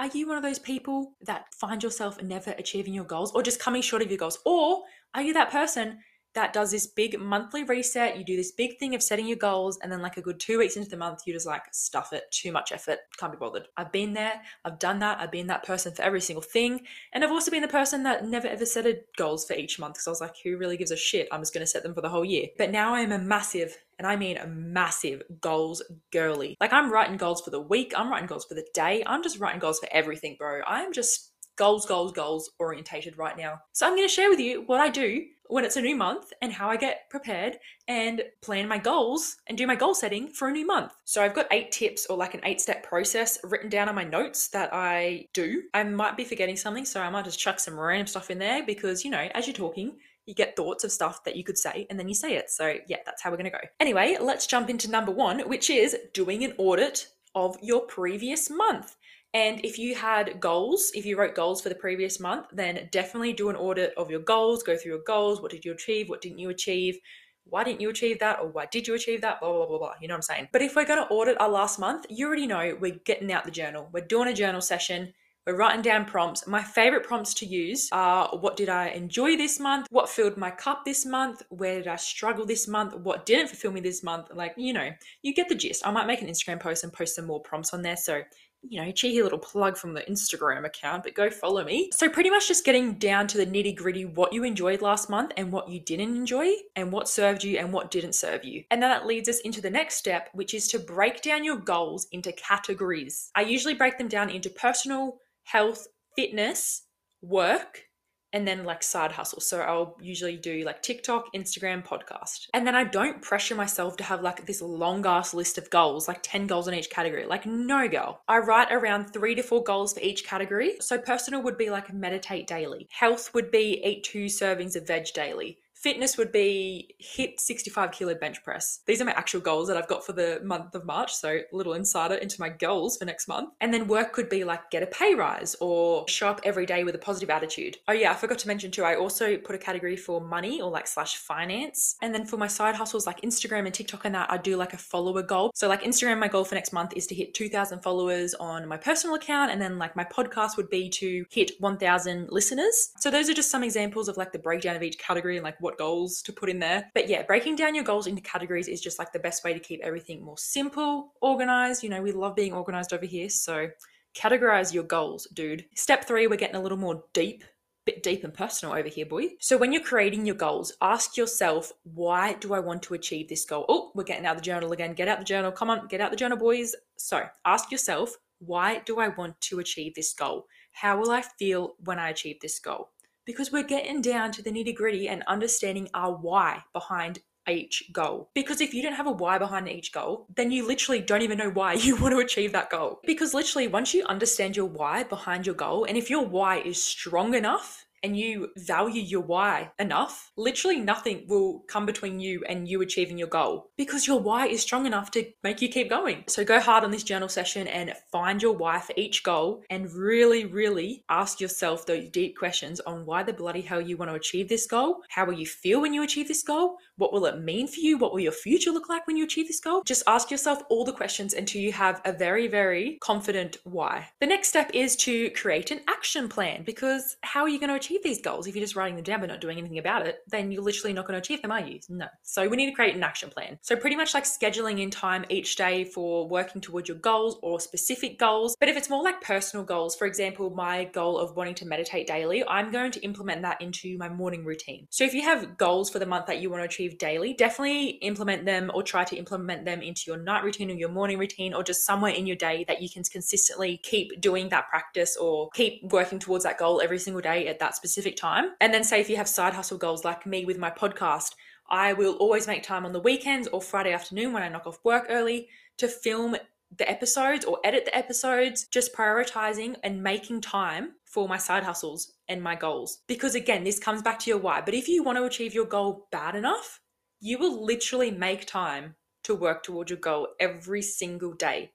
Are 0.00 0.06
you 0.16 0.28
one 0.28 0.36
of 0.36 0.44
those 0.44 0.60
people 0.60 1.12
that 1.22 1.52
find 1.52 1.82
yourself 1.82 2.22
never 2.22 2.52
achieving 2.52 2.94
your 2.94 3.04
goals 3.04 3.32
or 3.32 3.42
just 3.42 3.58
coming 3.58 3.82
short 3.82 4.00
of 4.00 4.08
your 4.08 4.16
goals? 4.16 4.38
Or 4.46 4.84
are 5.14 5.22
you 5.22 5.32
that 5.32 5.50
person 5.50 5.98
that 6.34 6.52
does 6.52 6.70
this 6.70 6.86
big 6.86 7.18
monthly 7.18 7.64
reset. 7.64 8.16
You 8.16 8.24
do 8.24 8.36
this 8.36 8.52
big 8.52 8.78
thing 8.78 8.94
of 8.94 9.02
setting 9.02 9.26
your 9.26 9.36
goals, 9.36 9.78
and 9.82 9.90
then, 9.90 10.02
like 10.02 10.16
a 10.16 10.22
good 10.22 10.40
two 10.40 10.58
weeks 10.58 10.76
into 10.76 10.88
the 10.88 10.96
month, 10.96 11.22
you 11.26 11.32
just 11.32 11.46
like 11.46 11.62
stuff 11.72 12.12
it, 12.12 12.30
too 12.30 12.52
much 12.52 12.72
effort, 12.72 12.98
can't 13.16 13.32
be 13.32 13.38
bothered. 13.38 13.68
I've 13.76 13.92
been 13.92 14.12
there, 14.12 14.40
I've 14.64 14.78
done 14.78 14.98
that, 15.00 15.18
I've 15.20 15.32
been 15.32 15.48
that 15.48 15.64
person 15.64 15.92
for 15.92 16.02
every 16.02 16.20
single 16.20 16.42
thing. 16.42 16.86
And 17.12 17.24
I've 17.24 17.30
also 17.30 17.50
been 17.50 17.62
the 17.62 17.68
person 17.68 18.02
that 18.04 18.26
never 18.26 18.48
ever 18.48 18.66
set 18.66 18.86
a 18.86 19.00
goals 19.16 19.44
for 19.46 19.54
each 19.54 19.78
month 19.78 19.94
because 19.94 20.06
I 20.06 20.10
was 20.10 20.20
like, 20.20 20.34
who 20.42 20.56
really 20.56 20.76
gives 20.76 20.90
a 20.90 20.96
shit? 20.96 21.28
I'm 21.32 21.40
just 21.40 21.52
to 21.52 21.66
set 21.66 21.82
them 21.82 21.94
for 21.94 22.00
the 22.00 22.08
whole 22.08 22.24
year. 22.24 22.46
But 22.56 22.70
now 22.70 22.94
I 22.94 23.00
am 23.00 23.12
a 23.12 23.18
massive 23.18 23.76
and 23.98 24.06
I 24.06 24.16
mean 24.16 24.36
a 24.36 24.46
massive 24.46 25.22
goals 25.40 25.82
girly. 26.12 26.56
Like 26.60 26.72
I'm 26.72 26.92
writing 26.92 27.16
goals 27.16 27.40
for 27.40 27.50
the 27.50 27.60
week, 27.60 27.92
I'm 27.96 28.10
writing 28.10 28.28
goals 28.28 28.44
for 28.44 28.54
the 28.54 28.66
day, 28.74 29.02
I'm 29.06 29.22
just 29.22 29.40
writing 29.40 29.60
goals 29.60 29.80
for 29.80 29.88
everything, 29.90 30.36
bro. 30.38 30.60
I'm 30.66 30.92
just 30.92 31.32
goals, 31.58 31.84
goals, 31.84 32.12
goals 32.12 32.50
orientated 32.58 33.18
right 33.18 33.36
now. 33.36 33.60
So 33.72 33.86
I'm 33.86 33.96
going 33.96 34.08
to 34.08 34.14
share 34.14 34.30
with 34.30 34.40
you 34.40 34.62
what 34.66 34.80
I 34.80 34.88
do 34.88 35.26
when 35.48 35.64
it's 35.64 35.76
a 35.76 35.82
new 35.82 35.96
month 35.96 36.32
and 36.40 36.52
how 36.52 36.68
I 36.70 36.76
get 36.76 37.08
prepared 37.10 37.58
and 37.88 38.22
plan 38.42 38.68
my 38.68 38.78
goals 38.78 39.36
and 39.46 39.58
do 39.58 39.66
my 39.66 39.74
goal 39.74 39.94
setting 39.94 40.28
for 40.28 40.48
a 40.48 40.52
new 40.52 40.66
month. 40.66 40.92
So 41.04 41.22
I've 41.22 41.34
got 41.34 41.46
eight 41.50 41.72
tips 41.72 42.06
or 42.06 42.16
like 42.16 42.34
an 42.34 42.40
eight 42.44 42.60
step 42.60 42.82
process 42.82 43.38
written 43.42 43.68
down 43.68 43.88
on 43.88 43.94
my 43.94 44.04
notes 44.04 44.48
that 44.48 44.70
I 44.72 45.26
do. 45.34 45.62
I 45.74 45.82
might 45.84 46.16
be 46.16 46.24
forgetting 46.24 46.56
something, 46.56 46.84
so 46.84 47.00
I 47.00 47.10
might 47.10 47.24
just 47.24 47.38
chuck 47.38 47.58
some 47.58 47.78
random 47.78 48.06
stuff 48.06 48.30
in 48.30 48.38
there 48.38 48.64
because, 48.64 49.04
you 49.04 49.10
know, 49.10 49.28
as 49.34 49.46
you're 49.46 49.54
talking, 49.54 49.96
you 50.26 50.34
get 50.34 50.54
thoughts 50.54 50.84
of 50.84 50.92
stuff 50.92 51.24
that 51.24 51.36
you 51.36 51.42
could 51.42 51.58
say 51.58 51.86
and 51.88 51.98
then 51.98 52.08
you 52.08 52.14
say 52.14 52.36
it. 52.36 52.50
So, 52.50 52.74
yeah, 52.86 52.98
that's 53.06 53.22
how 53.22 53.30
we're 53.30 53.38
going 53.38 53.50
to 53.50 53.58
go. 53.58 53.64
Anyway, 53.80 54.18
let's 54.20 54.46
jump 54.46 54.68
into 54.68 54.90
number 54.90 55.10
one, 55.10 55.40
which 55.48 55.70
is 55.70 55.96
doing 56.12 56.44
an 56.44 56.52
audit 56.58 57.08
of 57.34 57.56
your 57.62 57.80
previous 57.82 58.50
month. 58.50 58.96
And 59.34 59.62
if 59.64 59.78
you 59.78 59.94
had 59.94 60.40
goals, 60.40 60.90
if 60.94 61.04
you 61.04 61.18
wrote 61.18 61.34
goals 61.34 61.60
for 61.60 61.68
the 61.68 61.74
previous 61.74 62.18
month, 62.18 62.46
then 62.52 62.88
definitely 62.90 63.34
do 63.34 63.50
an 63.50 63.56
audit 63.56 63.92
of 63.96 64.10
your 64.10 64.20
goals, 64.20 64.62
go 64.62 64.76
through 64.76 64.92
your 64.92 65.02
goals. 65.06 65.42
What 65.42 65.50
did 65.50 65.64
you 65.64 65.72
achieve? 65.72 66.08
What 66.08 66.22
didn't 66.22 66.38
you 66.38 66.48
achieve? 66.48 66.98
Why 67.44 67.64
didn't 67.64 67.80
you 67.80 67.90
achieve 67.90 68.18
that? 68.20 68.40
Or 68.40 68.48
why 68.48 68.66
did 68.66 68.86
you 68.86 68.94
achieve 68.94 69.20
that? 69.22 69.40
Blah, 69.40 69.52
blah, 69.52 69.66
blah, 69.66 69.78
blah. 69.78 69.94
You 70.00 70.08
know 70.08 70.14
what 70.14 70.18
I'm 70.18 70.22
saying? 70.22 70.48
But 70.52 70.62
if 70.62 70.76
we're 70.76 70.86
going 70.86 71.02
to 71.02 71.12
audit 71.12 71.40
our 71.40 71.48
last 71.48 71.78
month, 71.78 72.06
you 72.08 72.26
already 72.26 72.46
know 72.46 72.76
we're 72.80 72.98
getting 73.04 73.32
out 73.32 73.44
the 73.44 73.50
journal. 73.50 73.88
We're 73.92 74.06
doing 74.06 74.28
a 74.28 74.34
journal 74.34 74.60
session. 74.60 75.12
We're 75.46 75.56
writing 75.56 75.80
down 75.80 76.04
prompts. 76.04 76.46
My 76.46 76.62
favorite 76.62 77.04
prompts 77.06 77.32
to 77.34 77.46
use 77.46 77.88
are 77.90 78.28
what 78.36 78.56
did 78.56 78.68
I 78.68 78.88
enjoy 78.88 79.38
this 79.38 79.58
month? 79.58 79.86
What 79.90 80.10
filled 80.10 80.36
my 80.36 80.50
cup 80.50 80.84
this 80.84 81.06
month? 81.06 81.42
Where 81.48 81.78
did 81.78 81.86
I 81.86 81.96
struggle 81.96 82.44
this 82.44 82.68
month? 82.68 82.94
What 82.94 83.24
didn't 83.24 83.48
fulfill 83.48 83.72
me 83.72 83.80
this 83.80 84.02
month? 84.02 84.28
Like, 84.34 84.52
you 84.58 84.74
know, 84.74 84.90
you 85.22 85.32
get 85.32 85.48
the 85.48 85.54
gist. 85.54 85.86
I 85.86 85.90
might 85.90 86.06
make 86.06 86.20
an 86.20 86.28
Instagram 86.28 86.60
post 86.60 86.84
and 86.84 86.92
post 86.92 87.16
some 87.16 87.26
more 87.26 87.40
prompts 87.40 87.72
on 87.72 87.80
there. 87.80 87.96
So 87.96 88.20
you 88.62 88.80
know, 88.80 88.90
cheeky 88.90 89.22
little 89.22 89.38
plug 89.38 89.76
from 89.76 89.94
the 89.94 90.02
Instagram 90.02 90.64
account, 90.64 91.04
but 91.04 91.14
go 91.14 91.30
follow 91.30 91.64
me. 91.64 91.90
So, 91.92 92.08
pretty 92.08 92.30
much 92.30 92.48
just 92.48 92.64
getting 92.64 92.94
down 92.94 93.26
to 93.28 93.38
the 93.38 93.46
nitty 93.46 93.76
gritty 93.76 94.04
what 94.04 94.32
you 94.32 94.44
enjoyed 94.44 94.82
last 94.82 95.08
month 95.08 95.32
and 95.36 95.52
what 95.52 95.68
you 95.68 95.80
didn't 95.80 96.16
enjoy, 96.16 96.50
and 96.76 96.92
what 96.92 97.08
served 97.08 97.44
you 97.44 97.58
and 97.58 97.72
what 97.72 97.90
didn't 97.90 98.14
serve 98.14 98.44
you. 98.44 98.64
And 98.70 98.82
then 98.82 98.90
that 98.90 99.06
leads 99.06 99.28
us 99.28 99.40
into 99.40 99.60
the 99.60 99.70
next 99.70 99.96
step, 99.96 100.28
which 100.32 100.54
is 100.54 100.68
to 100.68 100.78
break 100.78 101.22
down 101.22 101.44
your 101.44 101.56
goals 101.56 102.06
into 102.12 102.32
categories. 102.32 103.30
I 103.34 103.42
usually 103.42 103.74
break 103.74 103.98
them 103.98 104.08
down 104.08 104.30
into 104.30 104.50
personal, 104.50 105.18
health, 105.44 105.86
fitness, 106.16 106.82
work, 107.22 107.87
and 108.32 108.46
then 108.46 108.64
like 108.64 108.82
side 108.82 109.12
hustle. 109.12 109.40
So 109.40 109.60
I'll 109.60 109.96
usually 110.00 110.36
do 110.36 110.64
like 110.64 110.82
TikTok, 110.82 111.32
Instagram, 111.34 111.86
podcast. 111.86 112.46
And 112.52 112.66
then 112.66 112.74
I 112.74 112.84
don't 112.84 113.22
pressure 113.22 113.54
myself 113.54 113.96
to 113.98 114.04
have 114.04 114.22
like 114.22 114.46
this 114.46 114.60
long 114.60 115.06
ass 115.06 115.34
list 115.34 115.58
of 115.58 115.70
goals, 115.70 116.08
like 116.08 116.20
10 116.22 116.46
goals 116.46 116.68
in 116.68 116.74
each 116.74 116.90
category. 116.90 117.26
Like, 117.26 117.46
no 117.46 117.88
girl. 117.88 118.20
I 118.28 118.38
write 118.38 118.72
around 118.72 119.12
three 119.12 119.34
to 119.34 119.42
four 119.42 119.62
goals 119.62 119.92
for 119.92 120.00
each 120.00 120.24
category. 120.24 120.76
So 120.80 120.98
personal 120.98 121.42
would 121.42 121.58
be 121.58 121.70
like 121.70 121.92
meditate 121.92 122.46
daily, 122.46 122.88
health 122.90 123.32
would 123.34 123.50
be 123.50 123.82
eat 123.84 124.04
two 124.04 124.26
servings 124.26 124.76
of 124.76 124.86
veg 124.86 125.06
daily. 125.14 125.58
Fitness 125.80 126.18
would 126.18 126.32
be 126.32 126.96
hit 126.98 127.38
65 127.38 127.92
kilo 127.92 128.14
bench 128.16 128.42
press. 128.42 128.80
These 128.86 129.00
are 129.00 129.04
my 129.04 129.12
actual 129.12 129.40
goals 129.40 129.68
that 129.68 129.76
I've 129.76 129.86
got 129.86 130.04
for 130.04 130.12
the 130.12 130.40
month 130.42 130.74
of 130.74 130.84
March. 130.84 131.14
So, 131.14 131.28
a 131.28 131.56
little 131.56 131.74
insider 131.74 132.16
into 132.16 132.40
my 132.40 132.48
goals 132.48 132.96
for 132.96 133.04
next 133.04 133.28
month. 133.28 133.50
And 133.60 133.72
then 133.72 133.86
work 133.86 134.12
could 134.12 134.28
be 134.28 134.42
like 134.42 134.70
get 134.70 134.82
a 134.82 134.86
pay 134.86 135.14
rise 135.14 135.54
or 135.60 136.04
show 136.08 136.28
up 136.28 136.40
every 136.42 136.66
day 136.66 136.82
with 136.82 136.96
a 136.96 136.98
positive 136.98 137.30
attitude. 137.30 137.76
Oh, 137.86 137.92
yeah, 137.92 138.10
I 138.10 138.14
forgot 138.14 138.38
to 138.40 138.48
mention 138.48 138.72
too, 138.72 138.82
I 138.82 138.96
also 138.96 139.36
put 139.36 139.54
a 139.54 139.58
category 139.58 139.96
for 139.96 140.20
money 140.20 140.60
or 140.60 140.68
like 140.68 140.88
slash 140.88 141.16
finance. 141.16 141.94
And 142.02 142.12
then 142.12 142.26
for 142.26 142.38
my 142.38 142.48
side 142.48 142.74
hustles 142.74 143.06
like 143.06 143.20
Instagram 143.20 143.66
and 143.66 143.72
TikTok 143.72 144.04
and 144.04 144.14
that, 144.16 144.32
I 144.32 144.36
do 144.36 144.56
like 144.56 144.72
a 144.72 144.78
follower 144.78 145.22
goal. 145.22 145.52
So, 145.54 145.68
like 145.68 145.82
Instagram, 145.82 146.18
my 146.18 146.28
goal 146.28 146.44
for 146.44 146.56
next 146.56 146.72
month 146.72 146.92
is 146.96 147.06
to 147.06 147.14
hit 147.14 147.34
2,000 147.34 147.84
followers 147.84 148.34
on 148.34 148.66
my 148.66 148.78
personal 148.78 149.14
account. 149.14 149.52
And 149.52 149.62
then 149.62 149.78
like 149.78 149.94
my 149.94 150.04
podcast 150.04 150.56
would 150.56 150.70
be 150.70 150.90
to 150.90 151.24
hit 151.30 151.52
1,000 151.60 152.30
listeners. 152.30 152.90
So, 152.98 153.12
those 153.12 153.30
are 153.30 153.34
just 153.34 153.52
some 153.52 153.62
examples 153.62 154.08
of 154.08 154.16
like 154.16 154.32
the 154.32 154.40
breakdown 154.40 154.74
of 154.74 154.82
each 154.82 154.98
category 154.98 155.36
and 155.36 155.44
like 155.44 155.60
what 155.68 155.78
goals 155.78 156.22
to 156.22 156.32
put 156.32 156.48
in 156.48 156.58
there. 156.58 156.90
But 156.94 157.08
yeah, 157.08 157.22
breaking 157.22 157.56
down 157.56 157.74
your 157.74 157.84
goals 157.84 158.06
into 158.06 158.22
categories 158.22 158.68
is 158.68 158.80
just 158.80 158.98
like 158.98 159.12
the 159.12 159.18
best 159.18 159.44
way 159.44 159.52
to 159.52 159.60
keep 159.60 159.80
everything 159.82 160.24
more 160.24 160.38
simple, 160.38 161.12
organized. 161.20 161.82
You 161.82 161.90
know, 161.90 162.00
we 162.00 162.12
love 162.12 162.34
being 162.34 162.54
organized 162.54 162.94
over 162.94 163.04
here. 163.04 163.28
So 163.28 163.68
categorize 164.16 164.72
your 164.72 164.84
goals, 164.84 165.28
dude. 165.34 165.66
Step 165.74 166.06
three, 166.06 166.26
we're 166.26 166.36
getting 166.36 166.56
a 166.56 166.62
little 166.62 166.78
more 166.78 167.04
deep 167.12 167.44
bit 167.84 168.02
deep 168.02 168.22
and 168.22 168.34
personal 168.34 168.74
over 168.74 168.88
here, 168.88 169.06
boy. 169.06 169.28
So 169.40 169.56
when 169.56 169.72
you're 169.72 169.82
creating 169.82 170.26
your 170.26 170.34
goals, 170.34 170.74
ask 170.82 171.16
yourself, 171.16 171.72
why 171.84 172.34
do 172.34 172.52
I 172.52 172.58
want 172.58 172.82
to 172.82 172.92
achieve 172.92 173.30
this 173.30 173.46
goal? 173.46 173.64
Oh, 173.66 173.92
we're 173.94 174.04
getting 174.04 174.26
out 174.26 174.36
the 174.36 174.42
journal 174.42 174.72
again. 174.72 174.92
Get 174.92 175.08
out 175.08 175.18
the 175.18 175.24
journal. 175.24 175.50
Come 175.50 175.70
on, 175.70 175.88
get 175.88 176.02
out 176.02 176.10
the 176.10 176.16
journal, 176.18 176.36
boys. 176.36 176.74
So 176.98 177.24
ask 177.46 177.72
yourself, 177.72 178.14
why 178.40 178.82
do 178.84 178.98
I 178.98 179.08
want 179.08 179.40
to 179.40 179.58
achieve 179.58 179.94
this 179.94 180.12
goal? 180.12 180.48
How 180.72 181.00
will 181.00 181.10
I 181.10 181.22
feel 181.22 181.76
when 181.84 181.98
I 181.98 182.10
achieve 182.10 182.40
this 182.42 182.58
goal? 182.58 182.90
Because 183.28 183.52
we're 183.52 183.62
getting 183.62 184.00
down 184.00 184.32
to 184.32 184.42
the 184.42 184.50
nitty 184.50 184.74
gritty 184.74 185.06
and 185.06 185.22
understanding 185.26 185.86
our 185.92 186.14
why 186.14 186.62
behind 186.72 187.18
each 187.46 187.82
goal. 187.92 188.30
Because 188.34 188.62
if 188.62 188.72
you 188.72 188.82
don't 188.82 188.94
have 188.94 189.06
a 189.06 189.12
why 189.12 189.36
behind 189.36 189.68
each 189.68 189.92
goal, 189.92 190.26
then 190.34 190.50
you 190.50 190.66
literally 190.66 191.02
don't 191.02 191.20
even 191.20 191.36
know 191.36 191.50
why 191.50 191.72
you 191.74 191.94
want 191.96 192.14
to 192.14 192.20
achieve 192.20 192.52
that 192.52 192.70
goal. 192.70 193.00
Because 193.04 193.34
literally, 193.34 193.68
once 193.68 193.92
you 193.92 194.02
understand 194.06 194.56
your 194.56 194.64
why 194.64 195.02
behind 195.02 195.44
your 195.44 195.54
goal, 195.54 195.84
and 195.84 195.98
if 195.98 196.08
your 196.08 196.24
why 196.24 196.60
is 196.60 196.82
strong 196.82 197.34
enough, 197.34 197.84
and 198.02 198.16
you 198.16 198.48
value 198.56 199.02
your 199.02 199.20
why 199.20 199.70
enough, 199.78 200.30
literally 200.36 200.78
nothing 200.78 201.24
will 201.28 201.60
come 201.68 201.86
between 201.86 202.20
you 202.20 202.44
and 202.48 202.68
you 202.68 202.80
achieving 202.82 203.18
your 203.18 203.28
goal 203.28 203.70
because 203.76 204.06
your 204.06 204.20
why 204.20 204.46
is 204.46 204.62
strong 204.62 204.86
enough 204.86 205.10
to 205.12 205.24
make 205.42 205.60
you 205.62 205.68
keep 205.68 205.90
going. 205.90 206.24
So 206.28 206.44
go 206.44 206.60
hard 206.60 206.84
on 206.84 206.90
this 206.90 207.02
journal 207.02 207.28
session 207.28 207.66
and 207.68 207.94
find 208.10 208.42
your 208.42 208.56
why 208.56 208.80
for 208.80 208.94
each 208.96 209.22
goal 209.22 209.62
and 209.70 209.92
really, 209.92 210.44
really 210.44 211.04
ask 211.08 211.40
yourself 211.40 211.86
those 211.86 212.08
deep 212.10 212.36
questions 212.36 212.80
on 212.80 213.06
why 213.06 213.22
the 213.22 213.32
bloody 213.32 213.60
hell 213.60 213.80
you 213.80 213.96
want 213.96 214.10
to 214.10 214.16
achieve 214.16 214.48
this 214.48 214.66
goal. 214.66 215.02
How 215.08 215.24
will 215.24 215.34
you 215.34 215.46
feel 215.46 215.80
when 215.80 215.94
you 215.94 216.02
achieve 216.02 216.28
this 216.28 216.42
goal? 216.42 216.76
What 216.96 217.12
will 217.12 217.26
it 217.26 217.40
mean 217.40 217.66
for 217.66 217.80
you? 217.80 217.98
What 217.98 218.12
will 218.12 218.20
your 218.20 218.32
future 218.32 218.70
look 218.70 218.88
like 218.88 219.06
when 219.06 219.16
you 219.16 219.24
achieve 219.24 219.48
this 219.48 219.60
goal? 219.60 219.82
Just 219.84 220.02
ask 220.06 220.30
yourself 220.30 220.62
all 220.68 220.84
the 220.84 220.92
questions 220.92 221.34
until 221.34 221.60
you 221.60 221.72
have 221.72 222.00
a 222.04 222.12
very, 222.12 222.48
very 222.48 222.98
confident 223.00 223.58
why. 223.64 224.08
The 224.20 224.26
next 224.26 224.48
step 224.48 224.70
is 224.74 224.96
to 224.96 225.30
create 225.30 225.70
an 225.70 225.80
action 225.88 226.28
plan 226.28 226.62
because 226.64 227.16
how 227.22 227.42
are 227.42 227.48
you 227.48 227.58
going 227.58 227.70
to 227.70 227.76
achieve 227.76 227.87
these 228.02 228.20
goals 228.20 228.46
if 228.46 228.54
you're 228.54 228.64
just 228.64 228.76
writing 228.76 228.96
them 228.96 229.04
down 229.04 229.20
but 229.20 229.28
not 229.28 229.40
doing 229.40 229.58
anything 229.58 229.78
about 229.78 230.06
it? 230.06 230.18
Then 230.28 230.50
you're 230.50 230.62
literally 230.62 230.92
not 230.92 231.06
going 231.06 231.14
to 231.14 231.18
achieve 231.18 231.42
them, 231.42 231.52
are 231.52 231.60
you? 231.60 231.78
No. 231.88 232.06
So 232.22 232.48
we 232.48 232.56
need 232.56 232.66
to 232.66 232.72
create 232.72 232.94
an 232.96 233.02
action 233.02 233.30
plan. 233.30 233.58
So 233.62 233.76
pretty 233.76 233.96
much 233.96 234.14
like 234.14 234.24
scheduling 234.24 234.80
in 234.80 234.90
time 234.90 235.24
each 235.28 235.56
day 235.56 235.84
for 235.84 236.28
working 236.28 236.60
towards 236.60 236.88
your 236.88 236.98
goals 236.98 237.38
or 237.42 237.60
specific 237.60 238.18
goals. 238.18 238.56
But 238.58 238.68
if 238.68 238.76
it's 238.76 238.90
more 238.90 239.04
like 239.04 239.20
personal 239.20 239.64
goals, 239.64 239.94
for 239.94 240.06
example, 240.06 240.50
my 240.50 240.84
goal 240.84 241.18
of 241.18 241.36
wanting 241.36 241.54
to 241.56 241.66
meditate 241.66 242.06
daily, 242.06 242.44
I'm 242.46 242.72
going 242.72 242.90
to 242.92 243.00
implement 243.00 243.42
that 243.42 243.60
into 243.62 243.96
my 243.98 244.08
morning 244.08 244.44
routine. 244.44 244.86
So 244.90 245.04
if 245.04 245.14
you 245.14 245.22
have 245.22 245.56
goals 245.56 245.90
for 245.90 245.98
the 245.98 246.06
month 246.06 246.26
that 246.26 246.40
you 246.40 246.50
want 246.50 246.62
to 246.62 246.66
achieve, 246.66 246.88
achieve 246.88 246.98
daily, 246.98 247.34
definitely 247.34 247.88
implement 248.02 248.44
them 248.44 248.70
or 248.74 248.82
try 248.82 249.04
to 249.04 249.16
implement 249.16 249.64
them 249.64 249.82
into 249.82 250.02
your 250.06 250.16
night 250.16 250.44
routine 250.44 250.70
or 250.70 250.74
your 250.74 250.88
morning 250.88 251.18
routine 251.18 251.54
or 251.54 251.62
just 251.62 251.84
somewhere 251.84 252.12
in 252.12 252.26
your 252.26 252.36
day 252.36 252.64
that 252.68 252.82
you 252.82 252.88
can 252.88 253.02
consistently 253.04 253.78
keep 253.82 254.20
doing 254.20 254.48
that 254.48 254.68
practice 254.68 255.16
or 255.16 255.50
keep 255.50 255.82
working 255.92 256.18
towards 256.18 256.44
that 256.44 256.58
goal 256.58 256.80
every 256.80 256.98
single 256.98 257.20
day 257.20 257.46
at 257.48 257.58
that 257.58 257.74
specific 257.78 258.16
time. 258.16 258.50
And 258.60 258.74
then, 258.74 258.84
say 258.84 259.00
if 259.00 259.08
you 259.08 259.16
have 259.16 259.28
side 259.28 259.54
hustle 259.54 259.78
goals 259.78 260.04
like 260.04 260.26
me 260.26 260.44
with 260.44 260.58
my 260.58 260.70
podcast, 260.70 261.34
I 261.70 261.94
will 261.94 262.14
always 262.14 262.46
make 262.46 262.62
time 262.62 262.84
on 262.84 262.92
the 262.92 263.00
weekends 263.00 263.48
or 263.48 263.60
Friday 263.60 263.92
afternoon 263.92 264.32
when 264.32 264.42
I 264.42 264.48
knock 264.48 264.66
off 264.66 264.78
work 264.84 265.06
early 265.08 265.48
to 265.78 265.88
film 265.88 266.36
the 266.76 266.90
episodes 266.90 267.44
or 267.44 267.58
edit 267.64 267.84
the 267.84 267.96
episodes, 267.96 268.66
just 268.66 268.94
prioritizing 268.94 269.76
and 269.82 270.02
making 270.02 270.40
time 270.40 270.92
for 271.04 271.28
my 271.28 271.38
side 271.38 271.64
hustles 271.64 272.12
and 272.28 272.42
my 272.42 272.54
goals. 272.54 273.00
Because 273.06 273.34
again, 273.34 273.64
this 273.64 273.78
comes 273.78 274.02
back 274.02 274.18
to 274.20 274.30
your 274.30 274.38
why. 274.38 274.60
But 274.60 274.74
if 274.74 274.88
you 274.88 275.02
want 275.02 275.16
to 275.18 275.24
achieve 275.24 275.54
your 275.54 275.66
goal 275.66 276.08
bad 276.12 276.34
enough, 276.34 276.80
you 277.20 277.38
will 277.38 277.64
literally 277.64 278.10
make 278.10 278.46
time 278.46 278.94
to 279.24 279.34
work 279.34 279.62
towards 279.62 279.90
your 279.90 279.98
goal 279.98 280.28
every 280.38 280.82
single 280.82 281.32
day. 281.32 281.72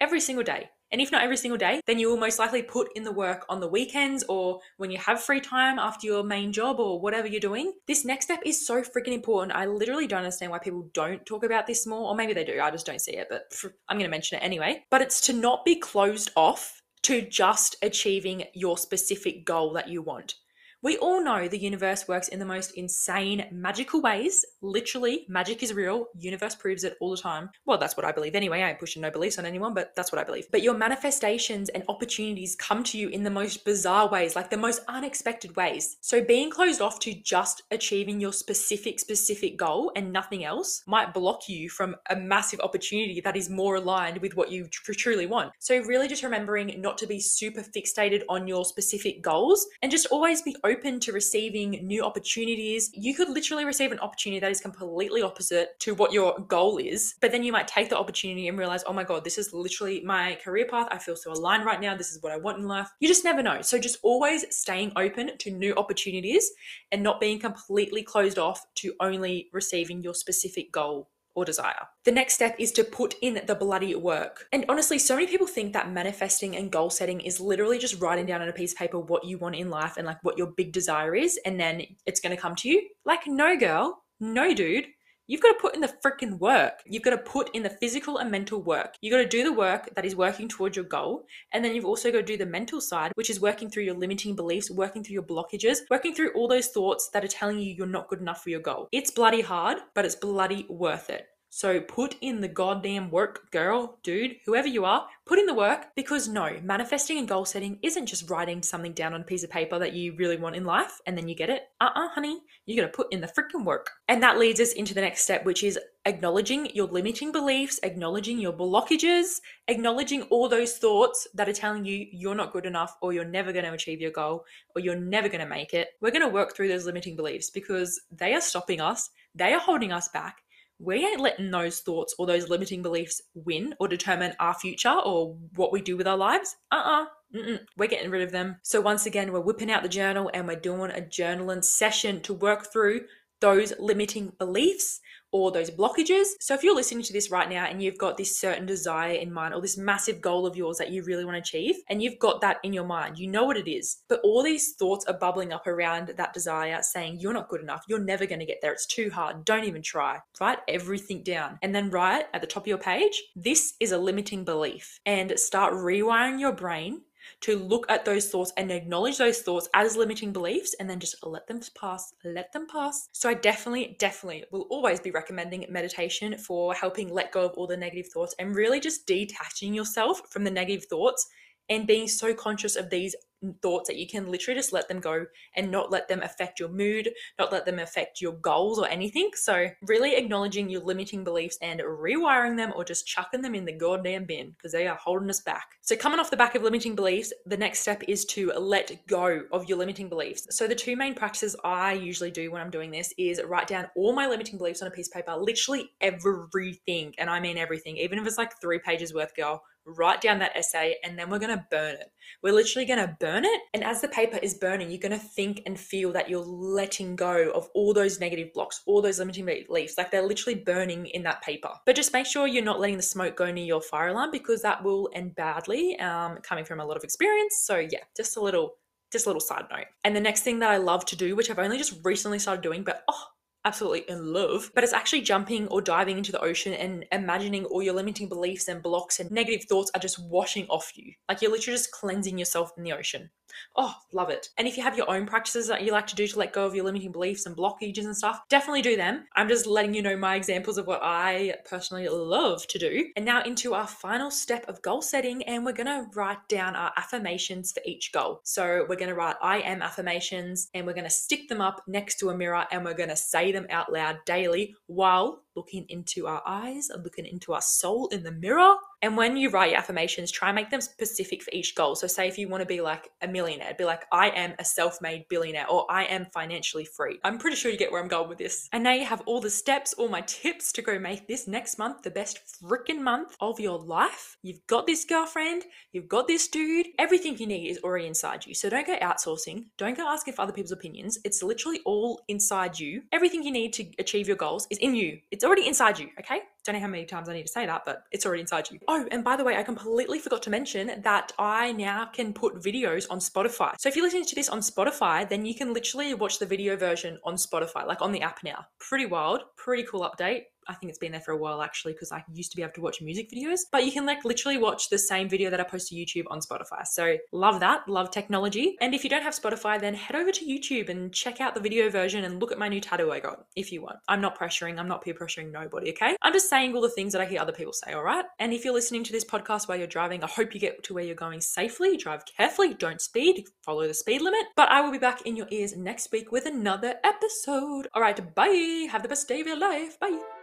Every 0.00 0.20
single 0.20 0.44
day. 0.44 0.70
And 0.92 1.00
if 1.00 1.10
not 1.10 1.22
every 1.22 1.36
single 1.36 1.58
day, 1.58 1.80
then 1.86 1.98
you 1.98 2.08
will 2.08 2.16
most 2.16 2.38
likely 2.38 2.62
put 2.62 2.88
in 2.94 3.02
the 3.02 3.12
work 3.12 3.44
on 3.48 3.60
the 3.60 3.68
weekends 3.68 4.24
or 4.28 4.60
when 4.76 4.90
you 4.90 4.98
have 4.98 5.22
free 5.22 5.40
time 5.40 5.78
after 5.78 6.06
your 6.06 6.22
main 6.22 6.52
job 6.52 6.78
or 6.78 7.00
whatever 7.00 7.26
you're 7.26 7.40
doing. 7.40 7.72
This 7.86 8.04
next 8.04 8.26
step 8.26 8.40
is 8.44 8.66
so 8.66 8.82
freaking 8.82 9.14
important. 9.14 9.56
I 9.56 9.66
literally 9.66 10.06
don't 10.06 10.20
understand 10.20 10.52
why 10.52 10.58
people 10.58 10.88
don't 10.94 11.24
talk 11.26 11.44
about 11.44 11.66
this 11.66 11.86
more, 11.86 12.08
or 12.08 12.14
maybe 12.14 12.32
they 12.32 12.44
do, 12.44 12.60
I 12.60 12.70
just 12.70 12.86
don't 12.86 13.00
see 13.00 13.16
it, 13.16 13.28
but 13.28 13.52
I'm 13.88 13.98
going 13.98 14.08
to 14.08 14.10
mention 14.10 14.38
it 14.38 14.44
anyway. 14.44 14.84
But 14.90 15.02
it's 15.02 15.20
to 15.22 15.32
not 15.32 15.64
be 15.64 15.76
closed 15.76 16.30
off 16.36 16.82
to 17.02 17.22
just 17.22 17.76
achieving 17.82 18.44
your 18.54 18.78
specific 18.78 19.44
goal 19.44 19.72
that 19.74 19.88
you 19.88 20.02
want. 20.02 20.34
We 20.82 20.98
all 20.98 21.24
know 21.24 21.48
the 21.48 21.58
universe 21.58 22.06
works 22.06 22.28
in 22.28 22.38
the 22.38 22.44
most 22.44 22.72
insane, 22.72 23.46
magical 23.50 24.02
ways. 24.02 24.44
Literally, 24.60 25.24
magic 25.28 25.62
is 25.62 25.72
real. 25.72 26.06
Universe 26.14 26.54
proves 26.54 26.84
it 26.84 26.96
all 27.00 27.10
the 27.10 27.16
time. 27.16 27.48
Well, 27.64 27.78
that's 27.78 27.96
what 27.96 28.04
I 28.04 28.12
believe 28.12 28.34
anyway. 28.34 28.62
I 28.62 28.68
ain't 28.68 28.78
pushing 28.78 29.02
no 29.02 29.10
beliefs 29.10 29.38
on 29.38 29.46
anyone, 29.46 29.72
but 29.72 29.96
that's 29.96 30.12
what 30.12 30.20
I 30.20 30.24
believe. 30.24 30.46
But 30.52 30.62
your 30.62 30.74
manifestations 30.74 31.70
and 31.70 31.82
opportunities 31.88 32.56
come 32.56 32.84
to 32.84 32.98
you 32.98 33.08
in 33.08 33.22
the 33.22 33.30
most 33.30 33.64
bizarre 33.64 34.08
ways, 34.08 34.36
like 34.36 34.50
the 34.50 34.56
most 34.58 34.82
unexpected 34.86 35.56
ways. 35.56 35.96
So 36.02 36.22
being 36.22 36.50
closed 36.50 36.82
off 36.82 37.00
to 37.00 37.14
just 37.14 37.62
achieving 37.70 38.20
your 38.20 38.32
specific, 38.32 39.00
specific 39.00 39.56
goal 39.56 39.92
and 39.96 40.12
nothing 40.12 40.44
else 40.44 40.82
might 40.86 41.14
block 41.14 41.48
you 41.48 41.70
from 41.70 41.96
a 42.10 42.16
massive 42.16 42.60
opportunity 42.60 43.20
that 43.22 43.36
is 43.36 43.48
more 43.48 43.76
aligned 43.76 44.18
with 44.18 44.36
what 44.36 44.50
you 44.50 44.68
tr- 44.68 44.92
truly 44.92 45.26
want. 45.26 45.52
So 45.58 45.78
really 45.78 46.06
just 46.06 46.22
remembering 46.22 46.80
not 46.80 46.98
to 46.98 47.06
be 47.06 47.18
super 47.18 47.62
fixated 47.62 48.22
on 48.28 48.46
your 48.46 48.64
specific 48.64 49.22
goals 49.22 49.66
and 49.82 49.90
just 49.90 50.06
always 50.10 50.42
be 50.42 50.54
open 50.66 51.00
to 51.00 51.12
receiving 51.12 51.70
new 51.86 52.04
opportunities. 52.04 52.90
You 52.92 53.14
could 53.14 53.28
literally 53.28 53.64
receive 53.64 53.92
an 53.92 54.00
opportunity 54.00 54.40
that 54.40 54.50
is 54.50 54.60
completely 54.60 55.22
opposite 55.22 55.78
to 55.80 55.94
what 55.94 56.12
your 56.12 56.38
goal 56.48 56.78
is, 56.78 57.14
but 57.20 57.32
then 57.32 57.42
you 57.42 57.52
might 57.52 57.68
take 57.68 57.88
the 57.88 57.98
opportunity 57.98 58.48
and 58.48 58.58
realize, 58.58 58.82
oh 58.86 58.92
my 58.92 59.04
God, 59.04 59.24
this 59.24 59.38
is 59.38 59.52
literally 59.52 60.02
my 60.04 60.38
career 60.42 60.66
path. 60.66 60.88
I 60.90 60.98
feel 60.98 61.16
so 61.16 61.32
aligned 61.32 61.64
right 61.64 61.80
now. 61.80 61.96
This 61.96 62.10
is 62.10 62.22
what 62.22 62.32
I 62.32 62.36
want 62.36 62.58
in 62.58 62.66
life. 62.66 62.88
You 63.00 63.08
just 63.08 63.24
never 63.24 63.42
know. 63.42 63.62
So 63.62 63.78
just 63.78 63.98
always 64.02 64.44
staying 64.50 64.92
open 64.96 65.38
to 65.38 65.50
new 65.50 65.74
opportunities 65.74 66.50
and 66.92 67.02
not 67.02 67.20
being 67.20 67.38
completely 67.38 68.02
closed 68.02 68.38
off 68.38 68.64
to 68.76 68.94
only 69.00 69.48
receiving 69.52 70.02
your 70.02 70.14
specific 70.14 70.72
goal 70.72 71.10
or 71.36 71.44
desire. 71.44 71.86
The 72.04 72.12
next 72.12 72.34
step 72.34 72.56
is 72.58 72.72
to 72.72 72.82
put 72.82 73.14
in 73.22 73.40
the 73.46 73.54
bloody 73.54 73.94
work. 73.94 74.46
And 74.52 74.64
honestly, 74.68 74.98
so 74.98 75.14
many 75.14 75.28
people 75.28 75.46
think 75.46 75.72
that 75.74 75.92
manifesting 75.92 76.56
and 76.56 76.72
goal 76.72 76.90
setting 76.90 77.20
is 77.20 77.38
literally 77.38 77.78
just 77.78 78.00
writing 78.00 78.26
down 78.26 78.42
on 78.42 78.48
a 78.48 78.52
piece 78.52 78.72
of 78.72 78.78
paper 78.78 78.98
what 78.98 79.24
you 79.24 79.38
want 79.38 79.54
in 79.54 79.70
life 79.70 79.96
and 79.96 80.06
like 80.06 80.18
what 80.22 80.38
your 80.38 80.48
big 80.48 80.72
desire 80.72 81.14
is, 81.14 81.38
and 81.44 81.60
then 81.60 81.82
it's 82.06 82.20
to 82.20 82.36
come 82.36 82.56
to 82.56 82.68
you. 82.68 82.88
Like, 83.04 83.26
no, 83.26 83.56
girl, 83.56 84.02
no, 84.18 84.54
dude. 84.54 84.86
You've 85.28 85.40
got 85.40 85.54
to 85.54 85.60
put 85.60 85.74
in 85.74 85.80
the 85.80 85.92
freaking 86.04 86.38
work. 86.38 86.82
You've 86.86 87.02
got 87.02 87.10
to 87.10 87.18
put 87.18 87.54
in 87.54 87.64
the 87.64 87.70
physical 87.70 88.18
and 88.18 88.30
mental 88.30 88.62
work. 88.62 88.94
You've 89.00 89.10
got 89.10 89.22
to 89.22 89.28
do 89.28 89.42
the 89.42 89.52
work 89.52 89.92
that 89.96 90.04
is 90.04 90.14
working 90.14 90.48
towards 90.48 90.76
your 90.76 90.84
goal. 90.84 91.26
And 91.52 91.64
then 91.64 91.74
you've 91.74 91.84
also 91.84 92.12
got 92.12 92.18
to 92.18 92.22
do 92.22 92.36
the 92.36 92.46
mental 92.46 92.80
side, 92.80 93.12
which 93.16 93.28
is 93.28 93.40
working 93.40 93.68
through 93.68 93.82
your 93.82 93.96
limiting 93.96 94.36
beliefs, 94.36 94.70
working 94.70 95.02
through 95.02 95.14
your 95.14 95.22
blockages, 95.24 95.78
working 95.90 96.14
through 96.14 96.32
all 96.34 96.46
those 96.46 96.68
thoughts 96.68 97.10
that 97.12 97.24
are 97.24 97.28
telling 97.28 97.58
you 97.58 97.74
you're 97.74 97.86
not 97.86 98.08
good 98.08 98.20
enough 98.20 98.42
for 98.42 98.50
your 98.50 98.60
goal. 98.60 98.88
It's 98.92 99.10
bloody 99.10 99.40
hard, 99.40 99.78
but 99.94 100.04
it's 100.04 100.14
bloody 100.14 100.64
worth 100.68 101.10
it. 101.10 101.26
So 101.50 101.80
put 101.80 102.16
in 102.20 102.40
the 102.40 102.48
goddamn 102.48 103.10
work, 103.10 103.50
girl, 103.50 103.98
dude, 104.02 104.36
whoever 104.44 104.68
you 104.68 104.84
are, 104.84 105.06
put 105.24 105.38
in 105.38 105.46
the 105.46 105.54
work 105.54 105.86
because 105.94 106.28
no, 106.28 106.58
manifesting 106.62 107.18
and 107.18 107.26
goal 107.26 107.44
setting 107.44 107.78
isn't 107.82 108.06
just 108.06 108.28
writing 108.28 108.62
something 108.62 108.92
down 108.92 109.14
on 109.14 109.22
a 109.22 109.24
piece 109.24 109.42
of 109.42 109.50
paper 109.50 109.78
that 109.78 109.92
you 109.92 110.14
really 110.16 110.36
want 110.36 110.56
in 110.56 110.64
life 110.64 111.00
and 111.06 111.16
then 111.16 111.28
you 111.28 111.34
get 111.34 111.48
it. 111.48 111.62
Uh 111.80 111.84
uh-uh, 111.84 112.06
uh, 112.06 112.08
honey, 112.10 112.40
you're 112.66 112.76
gonna 112.76 112.92
put 112.92 113.12
in 113.12 113.20
the 113.20 113.26
freaking 113.28 113.64
work. 113.64 113.90
And 114.08 114.22
that 114.22 114.38
leads 114.38 114.60
us 114.60 114.72
into 114.72 114.92
the 114.92 115.00
next 115.00 115.22
step, 115.22 115.44
which 115.44 115.62
is 115.62 115.78
acknowledging 116.04 116.66
your 116.74 116.88
limiting 116.88 117.32
beliefs, 117.32 117.80
acknowledging 117.82 118.38
your 118.38 118.52
blockages, 118.52 119.40
acknowledging 119.68 120.22
all 120.24 120.48
those 120.48 120.76
thoughts 120.76 121.26
that 121.34 121.48
are 121.48 121.52
telling 121.52 121.84
you 121.84 122.06
you're 122.12 122.34
not 122.34 122.52
good 122.52 122.66
enough 122.66 122.96
or 123.00 123.12
you're 123.12 123.24
never 123.24 123.52
to 123.52 123.72
achieve 123.72 124.00
your 124.00 124.12
goal 124.12 124.44
or 124.74 124.80
you're 124.80 124.94
never 124.94 125.28
to 125.28 125.46
make 125.46 125.74
it. 125.74 125.88
We're 126.00 126.10
to 126.10 126.28
work 126.28 126.54
through 126.54 126.68
those 126.68 126.86
limiting 126.86 127.16
beliefs 127.16 127.50
because 127.50 128.00
they 128.10 128.34
are 128.34 128.40
stopping 128.40 128.80
us, 128.80 129.10
they 129.34 129.52
are 129.52 129.60
holding 129.60 129.92
us 129.92 130.08
back 130.08 130.42
we 130.78 130.96
ain't 130.96 131.20
letting 131.20 131.50
those 131.50 131.80
thoughts 131.80 132.14
or 132.18 132.26
those 132.26 132.48
limiting 132.48 132.82
beliefs 132.82 133.22
win 133.34 133.74
or 133.80 133.88
determine 133.88 134.34
our 134.40 134.54
future 134.54 134.94
or 135.04 135.36
what 135.54 135.72
we 135.72 135.80
do 135.80 135.96
with 135.96 136.06
our 136.06 136.16
lives. 136.16 136.56
Uh 136.70 136.76
uh-uh. 136.76 137.02
uh. 137.02 137.56
We're 137.76 137.88
getting 137.88 138.10
rid 138.10 138.22
of 138.22 138.32
them. 138.32 138.56
So, 138.62 138.80
once 138.80 139.06
again, 139.06 139.32
we're 139.32 139.40
whipping 139.40 139.70
out 139.70 139.82
the 139.82 139.88
journal 139.88 140.30
and 140.32 140.46
we're 140.46 140.60
doing 140.60 140.90
a 140.90 141.00
journaling 141.00 141.64
session 141.64 142.20
to 142.22 142.34
work 142.34 142.72
through 142.72 143.02
those 143.40 143.72
limiting 143.78 144.32
beliefs 144.38 145.00
or 145.36 145.52
those 145.52 145.70
blockages. 145.70 146.28
So 146.40 146.54
if 146.54 146.64
you're 146.64 146.74
listening 146.74 147.04
to 147.04 147.12
this 147.12 147.30
right 147.30 147.48
now 147.48 147.66
and 147.66 147.82
you've 147.82 147.98
got 147.98 148.16
this 148.16 148.38
certain 148.38 148.66
desire 148.66 149.12
in 149.12 149.32
mind 149.32 149.54
or 149.54 149.60
this 149.60 149.76
massive 149.76 150.20
goal 150.20 150.46
of 150.46 150.56
yours 150.56 150.78
that 150.78 150.90
you 150.90 151.02
really 151.04 151.24
want 151.24 151.34
to 151.34 151.40
achieve 151.40 151.76
and 151.88 152.02
you've 152.02 152.18
got 152.18 152.40
that 152.40 152.58
in 152.62 152.72
your 152.72 152.84
mind, 152.84 153.18
you 153.18 153.28
know 153.28 153.44
what 153.44 153.56
it 153.56 153.70
is. 153.70 153.98
But 154.08 154.20
all 154.24 154.42
these 154.42 154.74
thoughts 154.74 155.04
are 155.06 155.18
bubbling 155.18 155.52
up 155.52 155.66
around 155.66 156.14
that 156.16 156.32
desire 156.32 156.80
saying 156.82 157.20
you're 157.20 157.34
not 157.34 157.48
good 157.48 157.60
enough, 157.60 157.84
you're 157.88 158.02
never 158.02 158.26
going 158.26 158.40
to 158.40 158.46
get 158.46 158.58
there, 158.62 158.72
it's 158.72 158.86
too 158.86 159.10
hard, 159.10 159.44
don't 159.44 159.64
even 159.64 159.82
try. 159.82 160.18
Write 160.40 160.58
everything 160.68 161.22
down 161.22 161.58
and 161.62 161.74
then 161.74 161.90
write 161.90 162.26
at 162.32 162.40
the 162.40 162.46
top 162.46 162.62
of 162.62 162.68
your 162.68 162.78
page, 162.78 163.22
this 163.34 163.74
is 163.80 163.92
a 163.92 163.98
limiting 163.98 164.44
belief 164.44 164.98
and 165.04 165.38
start 165.38 165.74
rewiring 165.74 166.40
your 166.40 166.52
brain 166.52 167.02
to 167.42 167.58
look 167.58 167.86
at 167.88 168.04
those 168.04 168.28
thoughts 168.28 168.52
and 168.56 168.70
acknowledge 168.70 169.18
those 169.18 169.40
thoughts 169.40 169.68
as 169.74 169.96
limiting 169.96 170.32
beliefs 170.32 170.74
and 170.80 170.88
then 170.88 170.98
just 170.98 171.16
let 171.22 171.46
them 171.46 171.60
pass, 171.78 172.12
let 172.24 172.52
them 172.52 172.66
pass. 172.66 173.08
So 173.12 173.28
I 173.28 173.34
definitely, 173.34 173.96
definitely 173.98 174.44
will 174.50 174.66
always 174.70 175.00
be 175.00 175.10
recommending 175.10 175.66
meditation 175.68 176.38
for 176.38 176.74
helping 176.74 177.12
let 177.12 177.32
go 177.32 177.44
of 177.44 177.52
all 177.56 177.66
the 177.66 177.76
negative 177.76 178.10
thoughts 178.12 178.34
and 178.38 178.54
really 178.54 178.80
just 178.80 179.06
detaching 179.06 179.74
yourself 179.74 180.22
from 180.30 180.44
the 180.44 180.50
negative 180.50 180.86
thoughts 180.86 181.28
and 181.68 181.86
being 181.86 182.08
so 182.08 182.32
conscious 182.32 182.76
of 182.76 182.90
these 182.90 183.14
thoughts 183.62 183.88
that 183.88 183.98
you 183.98 184.06
can 184.06 184.30
literally 184.30 184.58
just 184.58 184.72
let 184.72 184.88
them 184.88 185.00
go 185.00 185.26
and 185.54 185.70
not 185.70 185.90
let 185.90 186.08
them 186.08 186.22
affect 186.22 186.60
your 186.60 186.68
mood, 186.68 187.10
not 187.38 187.52
let 187.52 187.64
them 187.64 187.78
affect 187.78 188.20
your 188.20 188.32
goals 188.34 188.78
or 188.78 188.88
anything. 188.88 189.30
So, 189.34 189.68
really 189.82 190.16
acknowledging 190.16 190.68
your 190.68 190.82
limiting 190.82 191.24
beliefs 191.24 191.58
and 191.62 191.80
rewiring 191.80 192.56
them 192.56 192.72
or 192.74 192.84
just 192.84 193.06
chucking 193.06 193.42
them 193.42 193.54
in 193.54 193.64
the 193.64 193.72
goddamn 193.72 194.24
bin 194.24 194.50
because 194.56 194.72
they 194.72 194.86
are 194.86 194.96
holding 194.96 195.30
us 195.30 195.40
back. 195.40 195.66
So, 195.82 195.96
coming 195.96 196.18
off 196.18 196.30
the 196.30 196.36
back 196.36 196.54
of 196.54 196.62
limiting 196.62 196.94
beliefs, 196.94 197.32
the 197.44 197.56
next 197.56 197.80
step 197.80 198.02
is 198.08 198.24
to 198.26 198.52
let 198.52 199.06
go 199.06 199.42
of 199.52 199.68
your 199.68 199.78
limiting 199.78 200.08
beliefs. 200.08 200.46
So, 200.50 200.66
the 200.66 200.74
two 200.74 200.96
main 200.96 201.14
practices 201.14 201.56
I 201.64 201.92
usually 201.92 202.30
do 202.30 202.50
when 202.50 202.62
I'm 202.62 202.70
doing 202.70 202.90
this 202.90 203.12
is 203.18 203.40
write 203.44 203.68
down 203.68 203.86
all 203.96 204.12
my 204.12 204.26
limiting 204.26 204.58
beliefs 204.58 204.82
on 204.82 204.88
a 204.88 204.90
piece 204.90 205.08
of 205.08 205.14
paper, 205.14 205.36
literally 205.36 205.90
everything. 206.00 207.14
And 207.18 207.30
I 207.30 207.40
mean 207.40 207.58
everything, 207.58 207.96
even 207.98 208.18
if 208.18 208.26
it's 208.26 208.38
like 208.38 208.60
three 208.60 208.78
pages 208.78 209.14
worth, 209.14 209.34
girl 209.34 209.62
write 209.86 210.20
down 210.20 210.38
that 210.40 210.56
essay, 210.56 210.96
and 211.04 211.18
then 211.18 211.30
we're 211.30 211.38
going 211.38 211.56
to 211.56 211.66
burn 211.70 211.94
it. 211.94 212.10
We're 212.42 212.52
literally 212.52 212.86
going 212.86 212.98
to 212.98 213.16
burn 213.20 213.44
it. 213.44 213.60
And 213.72 213.84
as 213.84 214.00
the 214.00 214.08
paper 214.08 214.38
is 214.42 214.54
burning, 214.54 214.90
you're 214.90 215.00
going 215.00 215.12
to 215.12 215.18
think 215.18 215.62
and 215.66 215.78
feel 215.78 216.12
that 216.12 216.28
you're 216.28 216.44
letting 216.44 217.16
go 217.16 217.50
of 217.54 217.68
all 217.74 217.94
those 217.94 218.20
negative 218.20 218.52
blocks, 218.52 218.82
all 218.86 219.00
those 219.00 219.18
limiting 219.18 219.46
beliefs. 219.46 219.96
Like 219.96 220.10
they're 220.10 220.26
literally 220.26 220.58
burning 220.58 221.06
in 221.06 221.22
that 221.22 221.42
paper. 221.42 221.70
But 221.84 221.96
just 221.96 222.12
make 222.12 222.26
sure 222.26 222.46
you're 222.46 222.64
not 222.64 222.80
letting 222.80 222.96
the 222.96 223.02
smoke 223.02 223.36
go 223.36 223.50
near 223.50 223.64
your 223.64 223.80
fire 223.80 224.08
alarm 224.08 224.30
because 224.30 224.62
that 224.62 224.82
will 224.82 225.08
end 225.14 225.34
badly, 225.34 225.98
um, 226.00 226.38
coming 226.42 226.64
from 226.64 226.80
a 226.80 226.84
lot 226.84 226.96
of 226.96 227.04
experience. 227.04 227.62
So, 227.64 227.78
yeah, 227.78 228.04
just 228.16 228.36
a 228.36 228.40
little. 228.40 228.74
Just 229.12 229.26
a 229.26 229.28
little 229.28 229.40
side 229.40 229.66
note. 229.70 229.84
And 230.02 230.16
the 230.16 230.20
next 230.20 230.42
thing 230.42 230.58
that 230.58 230.70
I 230.72 230.78
love 230.78 231.06
to 231.06 231.16
do, 231.16 231.36
which 231.36 231.48
I've 231.48 231.60
only 231.60 231.78
just 231.78 232.04
recently 232.04 232.40
started 232.40 232.60
doing, 232.60 232.82
but 232.82 233.04
oh, 233.08 233.22
absolutely 233.66 234.04
in 234.08 234.32
love, 234.32 234.70
but 234.74 234.84
it's 234.84 234.92
actually 234.92 235.20
jumping 235.22 235.66
or 235.68 235.82
diving 235.82 236.16
into 236.16 236.30
the 236.30 236.40
ocean 236.40 236.72
and 236.72 237.04
imagining 237.10 237.64
all 237.64 237.82
your 237.82 237.94
limiting 237.94 238.28
beliefs 238.28 238.68
and 238.68 238.80
blocks 238.82 239.18
and 239.18 239.30
negative 239.30 239.64
thoughts 239.68 239.90
are 239.94 240.00
just 240.00 240.22
washing 240.30 240.66
off 240.68 240.92
you. 240.94 241.12
Like 241.28 241.42
you're 241.42 241.50
literally 241.50 241.76
just 241.76 241.90
cleansing 241.90 242.38
yourself 242.38 242.70
in 242.76 242.84
the 242.84 242.92
ocean. 242.92 243.28
Oh, 243.76 243.94
love 244.12 244.30
it. 244.30 244.48
And 244.58 244.66
if 244.66 244.76
you 244.76 244.82
have 244.82 244.96
your 244.96 245.10
own 245.10 245.26
practices 245.26 245.68
that 245.68 245.82
you 245.82 245.92
like 245.92 246.06
to 246.08 246.14
do 246.14 246.26
to 246.26 246.38
let 246.38 246.52
go 246.52 246.66
of 246.66 246.74
your 246.74 246.84
limiting 246.84 247.12
beliefs 247.12 247.46
and 247.46 247.56
blockages 247.56 248.04
and 248.04 248.16
stuff, 248.16 248.40
definitely 248.48 248.82
do 248.82 248.96
them. 248.96 249.24
I'm 249.34 249.48
just 249.48 249.66
letting 249.66 249.94
you 249.94 250.02
know 250.02 250.16
my 250.16 250.36
examples 250.36 250.78
of 250.78 250.86
what 250.86 251.00
I 251.02 251.54
personally 251.68 252.08
love 252.08 252.66
to 252.68 252.78
do. 252.78 253.08
And 253.16 253.24
now 253.24 253.42
into 253.42 253.74
our 253.74 253.86
final 253.86 254.30
step 254.30 254.64
of 254.68 254.82
goal 254.82 255.02
setting, 255.02 255.42
and 255.44 255.64
we're 255.64 255.72
going 255.72 255.86
to 255.86 256.06
write 256.14 256.48
down 256.48 256.76
our 256.76 256.92
affirmations 256.96 257.72
for 257.72 257.82
each 257.84 258.12
goal. 258.12 258.40
So 258.44 258.86
we're 258.88 258.96
going 258.96 259.08
to 259.08 259.14
write 259.14 259.36
I 259.42 259.58
am 259.60 259.82
affirmations 259.82 260.68
and 260.74 260.86
we're 260.86 260.94
going 260.94 261.04
to 261.04 261.10
stick 261.10 261.48
them 261.48 261.60
up 261.60 261.82
next 261.86 262.18
to 262.20 262.30
a 262.30 262.36
mirror 262.36 262.66
and 262.70 262.84
we're 262.84 262.94
going 262.94 263.08
to 263.08 263.16
say 263.16 263.52
them 263.52 263.66
out 263.70 263.92
loud 263.92 264.18
daily 264.24 264.74
while 264.86 265.42
looking 265.56 265.86
into 265.88 266.26
our 266.26 266.42
eyes 266.46 266.90
and 266.90 267.02
looking 267.02 267.26
into 267.26 267.52
our 267.52 267.62
soul 267.62 268.08
in 268.08 268.22
the 268.22 268.32
mirror. 268.32 268.74
And 269.02 269.16
when 269.16 269.36
you 269.36 269.50
write 269.50 269.70
your 269.70 269.78
affirmations, 269.78 270.30
try 270.30 270.48
and 270.48 270.56
make 270.56 270.70
them 270.70 270.80
specific 270.80 271.42
for 271.42 271.50
each 271.52 271.74
goal. 271.74 271.94
So, 271.94 272.06
say 272.06 272.28
if 272.28 272.38
you 272.38 272.48
want 272.48 272.62
to 272.62 272.66
be 272.66 272.80
like 272.80 273.10
a 273.22 273.28
millionaire, 273.28 273.74
be 273.76 273.84
like, 273.84 274.04
I 274.10 274.30
am 274.30 274.54
a 274.58 274.64
self 274.64 275.00
made 275.02 275.28
billionaire 275.28 275.68
or 275.68 275.86
I 275.90 276.04
am 276.04 276.26
financially 276.32 276.84
free. 276.84 277.18
I'm 277.22 277.38
pretty 277.38 277.56
sure 277.56 277.70
you 277.70 277.78
get 277.78 277.92
where 277.92 278.02
I'm 278.02 278.08
going 278.08 278.28
with 278.28 278.38
this. 278.38 278.68
And 278.72 278.82
now 278.82 278.92
you 278.92 279.04
have 279.04 279.22
all 279.26 279.40
the 279.40 279.50
steps, 279.50 279.92
all 279.94 280.08
my 280.08 280.22
tips 280.22 280.72
to 280.72 280.82
go 280.82 280.98
make 280.98 281.28
this 281.28 281.46
next 281.46 281.78
month 281.78 282.02
the 282.02 282.10
best 282.10 282.40
freaking 282.62 283.00
month 283.00 283.36
of 283.40 283.60
your 283.60 283.78
life. 283.78 284.38
You've 284.42 284.66
got 284.66 284.86
this 284.86 285.04
girlfriend, 285.04 285.64
you've 285.92 286.08
got 286.08 286.26
this 286.26 286.48
dude. 286.48 286.88
Everything 286.98 287.38
you 287.38 287.46
need 287.46 287.68
is 287.68 287.78
already 287.84 288.06
inside 288.06 288.46
you. 288.46 288.54
So, 288.54 288.70
don't 288.70 288.86
go 288.86 288.98
outsourcing, 288.98 289.66
don't 289.76 289.96
go 289.96 290.08
asking 290.08 290.34
for 290.34 290.42
other 290.42 290.52
people's 290.52 290.72
opinions. 290.72 291.18
It's 291.24 291.42
literally 291.42 291.80
all 291.84 292.22
inside 292.28 292.78
you. 292.78 293.02
Everything 293.12 293.42
you 293.42 293.52
need 293.52 293.72
to 293.74 293.86
achieve 293.98 294.26
your 294.26 294.36
goals 294.36 294.66
is 294.70 294.78
in 294.78 294.94
you. 294.94 295.18
It's 295.30 295.44
already 295.46 295.66
inside 295.66 295.98
you, 295.98 296.08
okay? 296.18 296.40
Don't 296.64 296.74
know 296.74 296.80
how 296.80 296.88
many 296.88 297.04
times 297.04 297.28
I 297.28 297.34
need 297.34 297.46
to 297.46 297.52
say 297.52 297.66
that, 297.66 297.82
but 297.84 298.02
it's 298.10 298.26
already 298.26 298.40
inside 298.40 298.70
you. 298.70 298.78
Oh, 298.88 299.06
and 299.10 299.22
by 299.22 299.36
the 299.36 299.44
way, 299.44 299.56
I 299.56 299.62
completely 299.62 300.18
forgot 300.18 300.42
to 300.42 300.50
mention 300.50 301.00
that 301.02 301.32
I 301.38 301.72
now 301.72 302.06
can 302.12 302.32
put 302.32 302.56
videos 302.56 303.06
on 303.10 303.18
Spotify. 303.18 303.74
So 303.78 303.88
if 303.88 303.96
you're 303.96 304.04
listening 304.04 304.24
to 304.24 304.34
this 304.34 304.48
on 304.48 304.60
Spotify, 304.60 305.28
then 305.28 305.46
you 305.46 305.54
can 305.54 305.72
literally 305.72 306.14
watch 306.14 306.38
the 306.38 306.46
video 306.46 306.76
version 306.76 307.18
on 307.24 307.34
Spotify, 307.34 307.86
like 307.86 308.02
on 308.02 308.12
the 308.12 308.22
app 308.22 308.42
now. 308.42 308.66
Pretty 308.78 309.06
wild, 309.06 309.42
pretty 309.56 309.84
cool 309.84 310.00
update. 310.00 310.42
I 310.68 310.74
think 310.74 310.90
it's 310.90 310.98
been 310.98 311.12
there 311.12 311.20
for 311.20 311.32
a 311.32 311.36
while 311.36 311.62
actually 311.62 311.92
because 311.92 312.12
I 312.12 312.24
used 312.32 312.50
to 312.52 312.56
be 312.56 312.62
able 312.62 312.72
to 312.74 312.80
watch 312.80 313.00
music 313.00 313.30
videos, 313.30 313.60
but 313.70 313.84
you 313.84 313.92
can 313.92 314.06
like 314.06 314.24
literally 314.24 314.58
watch 314.58 314.88
the 314.88 314.98
same 314.98 315.28
video 315.28 315.50
that 315.50 315.60
I 315.60 315.64
post 315.64 315.88
to 315.88 315.94
YouTube 315.94 316.24
on 316.28 316.40
Spotify. 316.40 316.86
So 316.86 317.16
love 317.32 317.60
that, 317.60 317.88
love 317.88 318.10
technology. 318.10 318.76
And 318.80 318.94
if 318.94 319.04
you 319.04 319.10
don't 319.10 319.22
have 319.22 319.34
Spotify, 319.34 319.80
then 319.80 319.94
head 319.94 320.16
over 320.16 320.30
to 320.32 320.44
YouTube 320.44 320.88
and 320.88 321.12
check 321.12 321.40
out 321.40 321.54
the 321.54 321.60
video 321.60 321.90
version 321.90 322.24
and 322.24 322.40
look 322.40 322.52
at 322.52 322.58
my 322.58 322.68
new 322.68 322.80
tattoo 322.80 323.12
I 323.12 323.20
got 323.20 323.46
if 323.56 323.72
you 323.72 323.82
want. 323.82 323.98
I'm 324.08 324.20
not 324.20 324.38
pressuring, 324.38 324.78
I'm 324.78 324.88
not 324.88 325.02
peer 325.02 325.14
pressuring 325.14 325.52
nobody, 325.52 325.90
okay? 325.90 326.16
I'm 326.22 326.32
just 326.32 326.50
saying 326.50 326.74
all 326.74 326.82
the 326.82 326.90
things 326.90 327.12
that 327.12 327.22
I 327.22 327.26
hear 327.26 327.40
other 327.40 327.52
people 327.52 327.72
say, 327.72 327.92
all 327.92 328.02
right? 328.02 328.24
And 328.38 328.52
if 328.52 328.64
you're 328.64 328.74
listening 328.74 329.04
to 329.04 329.12
this 329.12 329.24
podcast 329.24 329.68
while 329.68 329.78
you're 329.78 329.86
driving, 329.86 330.22
I 330.22 330.28
hope 330.28 330.54
you 330.54 330.60
get 330.60 330.82
to 330.84 330.94
where 330.94 331.04
you're 331.04 331.14
going 331.14 331.40
safely, 331.40 331.96
drive 331.96 332.24
carefully, 332.24 332.74
don't 332.74 333.00
speed, 333.00 333.44
follow 333.64 333.86
the 333.86 333.94
speed 333.94 334.22
limit. 334.22 334.46
But 334.56 334.70
I 334.70 334.80
will 334.80 334.92
be 334.92 334.98
back 334.98 335.22
in 335.22 335.36
your 335.36 335.46
ears 335.50 335.76
next 335.76 336.10
week 336.12 336.32
with 336.32 336.46
another 336.46 336.94
episode. 337.04 337.88
All 337.94 338.02
right, 338.02 338.34
bye. 338.34 338.86
Have 338.90 339.02
the 339.02 339.08
best 339.08 339.28
day 339.28 339.40
of 339.40 339.46
your 339.46 339.58
life. 339.58 339.98
Bye. 340.00 340.35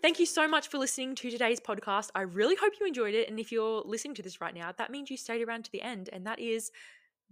Thank 0.00 0.20
you 0.20 0.26
so 0.26 0.46
much 0.46 0.68
for 0.68 0.78
listening 0.78 1.16
to 1.16 1.30
today's 1.30 1.58
podcast. 1.58 2.10
I 2.14 2.20
really 2.20 2.54
hope 2.54 2.74
you 2.78 2.86
enjoyed 2.86 3.14
it. 3.14 3.28
And 3.28 3.40
if 3.40 3.50
you're 3.50 3.82
listening 3.84 4.14
to 4.14 4.22
this 4.22 4.40
right 4.40 4.54
now, 4.54 4.70
that 4.78 4.92
means 4.92 5.10
you 5.10 5.16
stayed 5.16 5.42
around 5.42 5.64
to 5.64 5.72
the 5.72 5.82
end. 5.82 6.08
And 6.12 6.24
that 6.24 6.38
is 6.38 6.70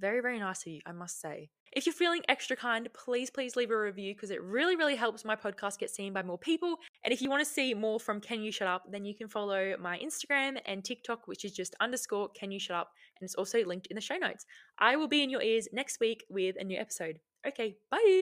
very, 0.00 0.20
very 0.20 0.40
nice 0.40 0.66
of 0.66 0.72
you, 0.72 0.80
I 0.84 0.90
must 0.90 1.20
say. 1.20 1.50
If 1.72 1.86
you're 1.86 1.92
feeling 1.92 2.22
extra 2.28 2.56
kind, 2.56 2.88
please, 2.92 3.30
please 3.30 3.54
leave 3.54 3.70
a 3.70 3.78
review 3.78 4.14
because 4.14 4.32
it 4.32 4.42
really, 4.42 4.74
really 4.74 4.96
helps 4.96 5.24
my 5.24 5.36
podcast 5.36 5.78
get 5.78 5.90
seen 5.90 6.12
by 6.12 6.24
more 6.24 6.38
people. 6.38 6.76
And 7.04 7.12
if 7.12 7.22
you 7.22 7.30
want 7.30 7.44
to 7.44 7.50
see 7.50 7.72
more 7.72 8.00
from 8.00 8.20
Can 8.20 8.42
You 8.42 8.50
Shut 8.50 8.66
Up, 8.66 8.82
then 8.90 9.04
you 9.04 9.14
can 9.14 9.28
follow 9.28 9.76
my 9.78 9.98
Instagram 9.98 10.58
and 10.66 10.84
TikTok, 10.84 11.28
which 11.28 11.44
is 11.44 11.52
just 11.52 11.76
underscore 11.80 12.30
Can 12.30 12.50
You 12.50 12.58
Shut 12.58 12.76
Up. 12.76 12.90
And 13.20 13.26
it's 13.26 13.36
also 13.36 13.64
linked 13.64 13.86
in 13.88 13.94
the 13.94 14.00
show 14.00 14.16
notes. 14.16 14.44
I 14.78 14.96
will 14.96 15.08
be 15.08 15.22
in 15.22 15.30
your 15.30 15.42
ears 15.42 15.68
next 15.72 16.00
week 16.00 16.24
with 16.28 16.56
a 16.58 16.64
new 16.64 16.78
episode. 16.78 17.20
Okay, 17.46 17.76
bye. 17.92 18.14